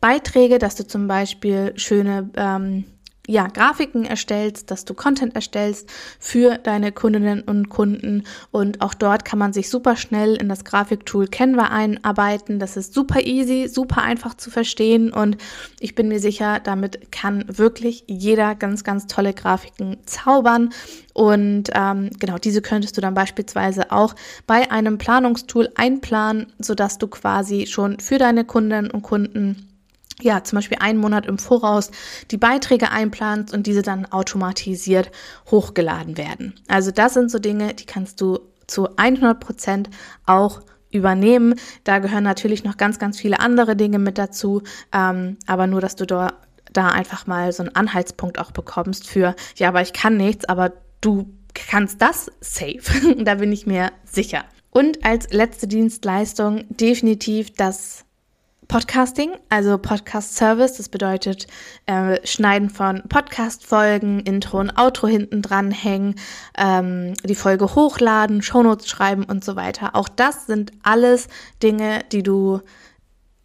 Beiträge, 0.01 0.59
dass 0.59 0.75
du 0.75 0.85
zum 0.85 1.07
Beispiel 1.07 1.73
schöne 1.77 2.29
ähm, 2.35 2.83
ja, 3.27 3.47
Grafiken 3.47 4.05
erstellst, 4.05 4.69
dass 4.71 4.85
du 4.85 4.93
Content 4.93 5.35
erstellst 5.35 5.89
für 6.19 6.57
deine 6.57 6.91
Kundinnen 6.91 7.41
und 7.41 7.69
Kunden. 7.69 8.23
Und 8.51 8.81
auch 8.81 8.93
dort 8.93 9.25
kann 9.25 9.39
man 9.39 9.53
sich 9.53 9.69
super 9.69 9.95
schnell 9.95 10.35
in 10.35 10.49
das 10.49 10.63
Grafiktool 10.63 11.27
Canva 11.27 11.69
einarbeiten. 11.69 12.59
Das 12.59 12.77
ist 12.77 12.93
super 12.93 13.21
easy, 13.21 13.67
super 13.67 14.01
einfach 14.01 14.35
zu 14.35 14.51
verstehen. 14.51 15.11
Und 15.11 15.37
ich 15.79 15.95
bin 15.95 16.07
mir 16.07 16.19
sicher, 16.19 16.59
damit 16.59 17.11
kann 17.11 17.45
wirklich 17.47 18.03
jeder 18.07 18.55
ganz, 18.55 18.83
ganz 18.83 19.07
tolle 19.07 19.33
Grafiken 19.33 19.97
zaubern. 20.05 20.69
Und 21.13 21.69
ähm, 21.73 22.09
genau, 22.19 22.37
diese 22.37 22.61
könntest 22.61 22.97
du 22.97 23.01
dann 23.01 23.13
beispielsweise 23.13 23.91
auch 23.91 24.15
bei 24.45 24.69
einem 24.69 24.97
Planungstool 24.97 25.69
einplanen, 25.75 26.53
sodass 26.59 26.97
du 26.97 27.07
quasi 27.07 27.65
schon 27.67 27.99
für 27.99 28.17
deine 28.17 28.45
Kundinnen 28.45 28.91
und 28.91 29.01
Kunden 29.01 29.74
ja, 30.21 30.43
zum 30.43 30.57
Beispiel 30.57 30.77
einen 30.79 30.99
Monat 30.99 31.25
im 31.25 31.37
Voraus 31.37 31.91
die 32.31 32.37
Beiträge 32.37 32.91
einplanst 32.91 33.53
und 33.53 33.67
diese 33.67 33.81
dann 33.81 34.05
automatisiert 34.05 35.11
hochgeladen 35.51 36.17
werden. 36.17 36.53
Also 36.67 36.91
das 36.91 37.13
sind 37.13 37.29
so 37.29 37.39
Dinge, 37.39 37.73
die 37.73 37.85
kannst 37.85 38.21
du 38.21 38.39
zu 38.67 38.89
100 38.97 39.39
Prozent 39.39 39.89
auch 40.25 40.61
übernehmen. 40.91 41.55
Da 41.83 41.99
gehören 41.99 42.23
natürlich 42.23 42.63
noch 42.63 42.77
ganz, 42.77 42.99
ganz 42.99 43.19
viele 43.19 43.39
andere 43.39 43.75
Dinge 43.75 43.99
mit 43.99 44.17
dazu, 44.17 44.63
ähm, 44.93 45.37
aber 45.45 45.67
nur, 45.67 45.81
dass 45.81 45.95
du 45.95 46.05
da, 46.05 46.33
da 46.71 46.87
einfach 46.87 47.27
mal 47.27 47.51
so 47.51 47.63
einen 47.63 47.75
Anhaltspunkt 47.75 48.39
auch 48.39 48.51
bekommst 48.51 49.07
für, 49.07 49.35
ja, 49.57 49.67
aber 49.67 49.81
ich 49.81 49.93
kann 49.93 50.17
nichts, 50.17 50.45
aber 50.45 50.71
du 51.01 51.29
kannst 51.53 52.01
das 52.01 52.31
safe. 52.39 53.15
da 53.23 53.35
bin 53.35 53.51
ich 53.51 53.67
mir 53.67 53.91
sicher. 54.05 54.45
Und 54.71 55.05
als 55.05 55.31
letzte 55.31 55.67
Dienstleistung 55.67 56.65
definitiv 56.69 57.53
das 57.53 58.04
Podcasting, 58.67 59.31
also 59.49 59.77
Podcast 59.77 60.35
Service, 60.35 60.73
das 60.73 60.89
bedeutet 60.89 61.47
äh, 61.85 62.25
Schneiden 62.25 62.69
von 62.69 63.03
Podcast-Folgen, 63.07 64.21
Intro 64.21 64.59
und 64.59 64.77
Outro 64.77 65.07
hinten 65.07 65.41
dranhängen, 65.41 66.15
ähm, 66.57 67.13
die 67.23 67.35
Folge 67.35 67.75
hochladen, 67.75 68.41
Shownotes 68.41 68.87
schreiben 68.87 69.23
und 69.23 69.43
so 69.43 69.55
weiter. 69.55 69.95
Auch 69.95 70.09
das 70.09 70.47
sind 70.47 70.71
alles 70.83 71.27
Dinge, 71.61 72.03
die 72.11 72.23
du 72.23 72.61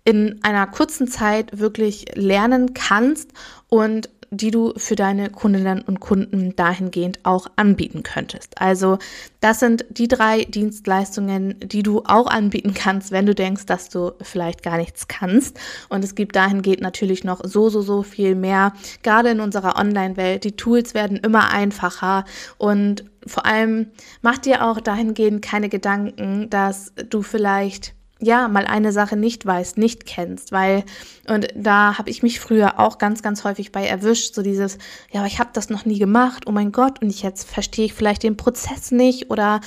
in 0.04 0.40
einer 0.42 0.66
kurzen 0.66 1.08
Zeit 1.08 1.58
wirklich 1.58 2.06
lernen 2.14 2.74
kannst 2.74 3.30
und 3.68 4.08
die 4.30 4.50
du 4.50 4.72
für 4.76 4.94
deine 4.94 5.30
Kundinnen 5.30 5.82
und 5.82 6.00
Kunden 6.00 6.54
dahingehend 6.54 7.20
auch 7.24 7.48
anbieten 7.56 8.02
könntest. 8.02 8.60
Also 8.60 8.98
das 9.40 9.60
sind 9.60 9.84
die 9.90 10.08
drei 10.08 10.44
Dienstleistungen, 10.44 11.56
die 11.60 11.82
du 11.82 12.02
auch 12.04 12.26
anbieten 12.26 12.72
kannst, 12.74 13.10
wenn 13.10 13.26
du 13.26 13.34
denkst, 13.34 13.66
dass 13.66 13.88
du 13.88 14.12
vielleicht 14.22 14.62
gar 14.62 14.76
nichts 14.76 15.08
kannst. 15.08 15.58
Und 15.88 16.04
es 16.04 16.14
gibt 16.14 16.36
dahingehend 16.36 16.80
natürlich 16.80 17.24
noch 17.24 17.40
so, 17.44 17.68
so, 17.70 17.82
so 17.82 18.02
viel 18.02 18.34
mehr, 18.34 18.72
gerade 19.02 19.30
in 19.30 19.40
unserer 19.40 19.76
Online-Welt. 19.78 20.44
Die 20.44 20.56
Tools 20.56 20.94
werden 20.94 21.16
immer 21.16 21.50
einfacher 21.50 22.24
und 22.58 23.04
vor 23.26 23.46
allem 23.46 23.88
mach 24.22 24.38
dir 24.38 24.64
auch 24.64 24.80
dahingehend 24.80 25.42
keine 25.42 25.68
Gedanken, 25.68 26.48
dass 26.50 26.92
du 27.08 27.22
vielleicht 27.22 27.94
ja, 28.20 28.48
mal 28.48 28.66
eine 28.66 28.92
Sache 28.92 29.16
nicht 29.16 29.46
weißt, 29.46 29.78
nicht 29.78 30.06
kennst, 30.06 30.52
weil, 30.52 30.84
und 31.26 31.48
da 31.54 31.98
habe 31.98 32.10
ich 32.10 32.22
mich 32.22 32.38
früher 32.38 32.78
auch 32.78 32.98
ganz, 32.98 33.22
ganz 33.22 33.44
häufig 33.44 33.72
bei 33.72 33.86
erwischt, 33.86 34.34
so 34.34 34.42
dieses, 34.42 34.78
ja, 35.10 35.20
aber 35.20 35.26
ich 35.26 35.38
habe 35.38 35.50
das 35.52 35.70
noch 35.70 35.86
nie 35.86 35.98
gemacht, 35.98 36.44
oh 36.46 36.52
mein 36.52 36.70
Gott, 36.70 37.02
und 37.02 37.08
ich 37.08 37.22
jetzt 37.22 37.48
verstehe 37.48 37.86
ich 37.86 37.94
vielleicht 37.94 38.22
den 38.22 38.36
Prozess 38.36 38.90
nicht 38.90 39.30
oder 39.30 39.60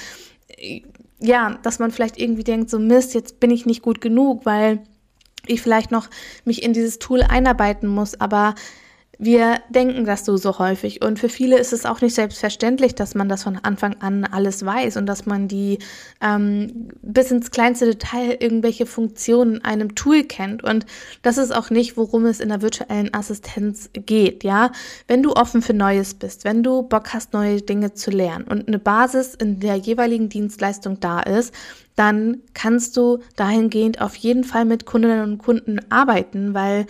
ja, 1.19 1.57
dass 1.63 1.79
man 1.79 1.91
vielleicht 1.91 2.19
irgendwie 2.19 2.43
denkt, 2.43 2.69
so 2.69 2.79
Mist, 2.79 3.13
jetzt 3.13 3.39
bin 3.39 3.49
ich 3.49 3.65
nicht 3.65 3.81
gut 3.81 4.01
genug, 4.01 4.45
weil 4.45 4.83
ich 5.47 5.61
vielleicht 5.61 5.91
noch 5.91 6.09
mich 6.45 6.63
in 6.63 6.73
dieses 6.73 6.99
Tool 6.99 7.21
einarbeiten 7.21 7.87
muss, 7.87 8.19
aber 8.19 8.55
wir 9.23 9.61
denken 9.69 10.05
das 10.05 10.25
so, 10.25 10.37
so 10.37 10.59
häufig 10.59 11.01
und 11.01 11.19
für 11.19 11.29
viele 11.29 11.57
ist 11.57 11.73
es 11.73 11.85
auch 11.85 12.01
nicht 12.01 12.15
selbstverständlich, 12.15 12.95
dass 12.95 13.15
man 13.15 13.29
das 13.29 13.43
von 13.43 13.57
Anfang 13.57 13.95
an 14.01 14.25
alles 14.25 14.65
weiß 14.65 14.97
und 14.97 15.05
dass 15.05 15.25
man 15.25 15.47
die 15.47 15.79
ähm, 16.21 16.89
bis 17.01 17.31
ins 17.31 17.51
kleinste 17.51 17.85
Detail 17.85 18.37
irgendwelche 18.39 18.85
Funktionen 18.85 19.63
einem 19.63 19.95
Tool 19.95 20.23
kennt 20.23 20.63
und 20.63 20.85
das 21.21 21.37
ist 21.37 21.55
auch 21.55 21.69
nicht, 21.69 21.95
worum 21.95 22.25
es 22.25 22.39
in 22.39 22.49
der 22.49 22.61
virtuellen 22.61 23.13
Assistenz 23.13 23.89
geht, 23.93 24.43
ja. 24.43 24.71
Wenn 25.07 25.23
du 25.23 25.33
offen 25.33 25.61
für 25.61 25.73
Neues 25.73 26.13
bist, 26.13 26.43
wenn 26.43 26.63
du 26.63 26.83
Bock 26.83 27.13
hast, 27.13 27.33
neue 27.33 27.61
Dinge 27.61 27.93
zu 27.93 28.11
lernen 28.11 28.45
und 28.45 28.67
eine 28.67 28.79
Basis 28.79 29.35
in 29.35 29.59
der 29.59 29.75
jeweiligen 29.75 30.29
Dienstleistung 30.29 30.99
da 30.99 31.21
ist, 31.21 31.53
dann 31.95 32.41
kannst 32.53 32.97
du 32.97 33.19
dahingehend 33.35 34.01
auf 34.01 34.15
jeden 34.15 34.43
Fall 34.43 34.65
mit 34.65 34.85
Kundinnen 34.85 35.23
und 35.23 35.37
Kunden 35.37 35.79
arbeiten, 35.89 36.53
weil 36.53 36.87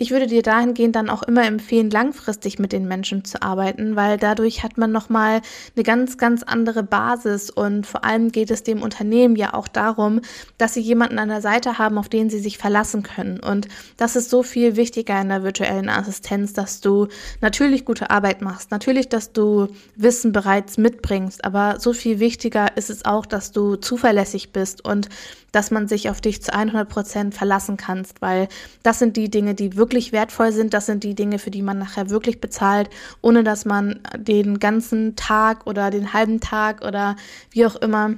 ich 0.00 0.10
würde 0.10 0.26
dir 0.26 0.40
dahingehend 0.40 0.96
dann 0.96 1.10
auch 1.10 1.22
immer 1.22 1.46
empfehlen, 1.46 1.90
langfristig 1.90 2.58
mit 2.58 2.72
den 2.72 2.88
Menschen 2.88 3.22
zu 3.22 3.42
arbeiten, 3.42 3.96
weil 3.96 4.16
dadurch 4.16 4.62
hat 4.62 4.78
man 4.78 4.90
nochmal 4.90 5.42
eine 5.76 5.84
ganz, 5.84 6.16
ganz 6.16 6.42
andere 6.42 6.82
Basis 6.82 7.50
und 7.50 7.86
vor 7.86 8.02
allem 8.02 8.32
geht 8.32 8.50
es 8.50 8.62
dem 8.62 8.80
Unternehmen 8.80 9.36
ja 9.36 9.52
auch 9.52 9.68
darum, 9.68 10.22
dass 10.56 10.72
sie 10.72 10.80
jemanden 10.80 11.18
an 11.18 11.28
der 11.28 11.42
Seite 11.42 11.76
haben, 11.76 11.98
auf 11.98 12.08
den 12.08 12.30
sie 12.30 12.38
sich 12.38 12.56
verlassen 12.56 13.02
können. 13.02 13.40
Und 13.40 13.68
das 13.98 14.16
ist 14.16 14.30
so 14.30 14.42
viel 14.42 14.76
wichtiger 14.76 15.20
in 15.20 15.28
der 15.28 15.42
virtuellen 15.42 15.90
Assistenz, 15.90 16.54
dass 16.54 16.80
du 16.80 17.08
natürlich 17.42 17.84
gute 17.84 18.08
Arbeit 18.08 18.40
machst, 18.40 18.70
natürlich, 18.70 19.10
dass 19.10 19.34
du 19.34 19.68
Wissen 19.96 20.32
bereits 20.32 20.78
mitbringst, 20.78 21.44
aber 21.44 21.78
so 21.78 21.92
viel 21.92 22.20
wichtiger 22.20 22.74
ist 22.74 22.88
es 22.88 23.04
auch, 23.04 23.26
dass 23.26 23.52
du 23.52 23.76
zuverlässig 23.76 24.50
bist 24.50 24.82
und 24.82 25.10
dass 25.52 25.70
man 25.70 25.88
sich 25.88 26.08
auf 26.10 26.20
dich 26.20 26.42
zu 26.42 26.54
100 26.54 26.88
Prozent 26.88 27.34
verlassen 27.34 27.76
kannst, 27.76 28.22
weil 28.22 28.48
das 28.82 28.98
sind 28.98 29.16
die 29.16 29.28
Dinge, 29.28 29.54
die 29.54 29.76
wirklich 29.76 29.89
wertvoll 30.12 30.52
sind. 30.52 30.74
Das 30.74 30.86
sind 30.86 31.04
die 31.04 31.14
Dinge, 31.14 31.38
für 31.38 31.50
die 31.50 31.62
man 31.62 31.78
nachher 31.78 32.10
wirklich 32.10 32.40
bezahlt, 32.40 32.90
ohne 33.20 33.44
dass 33.44 33.64
man 33.64 34.00
den 34.16 34.58
ganzen 34.58 35.16
Tag 35.16 35.66
oder 35.66 35.90
den 35.90 36.12
halben 36.12 36.40
Tag 36.40 36.84
oder 36.84 37.16
wie 37.50 37.66
auch 37.66 37.76
immer 37.76 38.14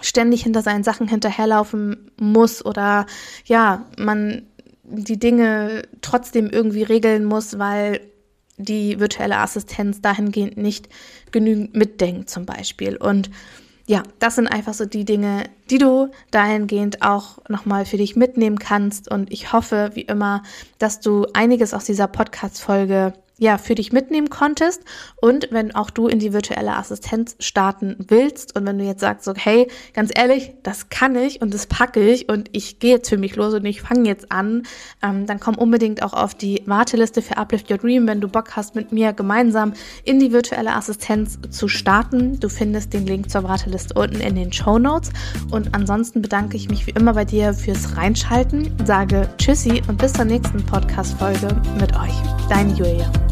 ständig 0.00 0.42
hinter 0.42 0.62
seinen 0.62 0.84
Sachen 0.84 1.08
hinterherlaufen 1.08 2.10
muss 2.18 2.64
oder 2.64 3.06
ja, 3.44 3.86
man 3.98 4.42
die 4.84 5.18
Dinge 5.18 5.82
trotzdem 6.00 6.50
irgendwie 6.50 6.82
regeln 6.82 7.24
muss, 7.24 7.58
weil 7.58 8.00
die 8.58 9.00
virtuelle 9.00 9.38
Assistenz 9.38 10.00
dahingehend 10.00 10.56
nicht 10.56 10.88
genügend 11.30 11.74
mitdenkt 11.74 12.30
zum 12.30 12.46
Beispiel. 12.46 12.96
Und 12.96 13.30
ja, 13.86 14.02
das 14.18 14.36
sind 14.36 14.46
einfach 14.46 14.74
so 14.74 14.86
die 14.86 15.04
Dinge, 15.04 15.44
die 15.70 15.78
du 15.78 16.10
dahingehend 16.30 17.02
auch 17.02 17.38
nochmal 17.48 17.84
für 17.84 17.96
dich 17.96 18.14
mitnehmen 18.14 18.58
kannst. 18.58 19.10
Und 19.10 19.32
ich 19.32 19.52
hoffe, 19.52 19.90
wie 19.94 20.02
immer, 20.02 20.42
dass 20.78 21.00
du 21.00 21.26
einiges 21.34 21.74
aus 21.74 21.84
dieser 21.84 22.06
Podcast-Folge 22.06 23.14
ja, 23.42 23.58
für 23.58 23.74
dich 23.74 23.92
mitnehmen 23.92 24.30
konntest. 24.30 24.82
Und 25.20 25.48
wenn 25.50 25.74
auch 25.74 25.90
du 25.90 26.06
in 26.06 26.20
die 26.20 26.32
virtuelle 26.32 26.76
Assistenz 26.76 27.34
starten 27.40 27.96
willst 28.06 28.56
und 28.56 28.64
wenn 28.66 28.78
du 28.78 28.84
jetzt 28.84 29.00
sagst, 29.00 29.24
so, 29.24 29.34
hey, 29.36 29.68
ganz 29.94 30.12
ehrlich, 30.14 30.52
das 30.62 30.90
kann 30.90 31.16
ich 31.16 31.42
und 31.42 31.52
das 31.52 31.66
packe 31.66 32.00
ich 32.00 32.28
und 32.28 32.48
ich 32.52 32.78
gehe 32.78 32.92
jetzt 32.92 33.08
für 33.08 33.18
mich 33.18 33.34
los 33.34 33.52
und 33.54 33.64
ich 33.64 33.82
fange 33.82 34.08
jetzt 34.08 34.30
an, 34.30 34.62
ähm, 35.02 35.26
dann 35.26 35.40
komm 35.40 35.56
unbedingt 35.56 36.04
auch 36.04 36.12
auf 36.12 36.36
die 36.36 36.62
Warteliste 36.66 37.20
für 37.20 37.36
Uplift 37.36 37.68
Your 37.68 37.78
Dream, 37.78 38.06
wenn 38.06 38.20
du 38.20 38.28
Bock 38.28 38.54
hast, 38.54 38.76
mit 38.76 38.92
mir 38.92 39.12
gemeinsam 39.12 39.72
in 40.04 40.20
die 40.20 40.32
virtuelle 40.32 40.76
Assistenz 40.76 41.40
zu 41.50 41.66
starten. 41.66 42.38
Du 42.38 42.48
findest 42.48 42.92
den 42.92 43.06
Link 43.06 43.28
zur 43.28 43.42
Warteliste 43.42 43.94
unten 43.94 44.20
in 44.20 44.36
den 44.36 44.52
Show 44.52 44.78
Notes. 44.78 45.10
Und 45.50 45.74
ansonsten 45.74 46.22
bedanke 46.22 46.56
ich 46.56 46.68
mich 46.68 46.86
wie 46.86 46.92
immer 46.92 47.14
bei 47.14 47.24
dir 47.24 47.54
fürs 47.54 47.96
Reinschalten, 47.96 48.72
sage 48.84 49.28
Tschüssi 49.38 49.82
und 49.88 49.98
bis 49.98 50.12
zur 50.12 50.26
nächsten 50.26 50.64
Podcast-Folge 50.64 51.48
mit 51.80 51.92
euch. 51.96 52.14
Deine 52.48 52.72
Julia. 52.74 53.31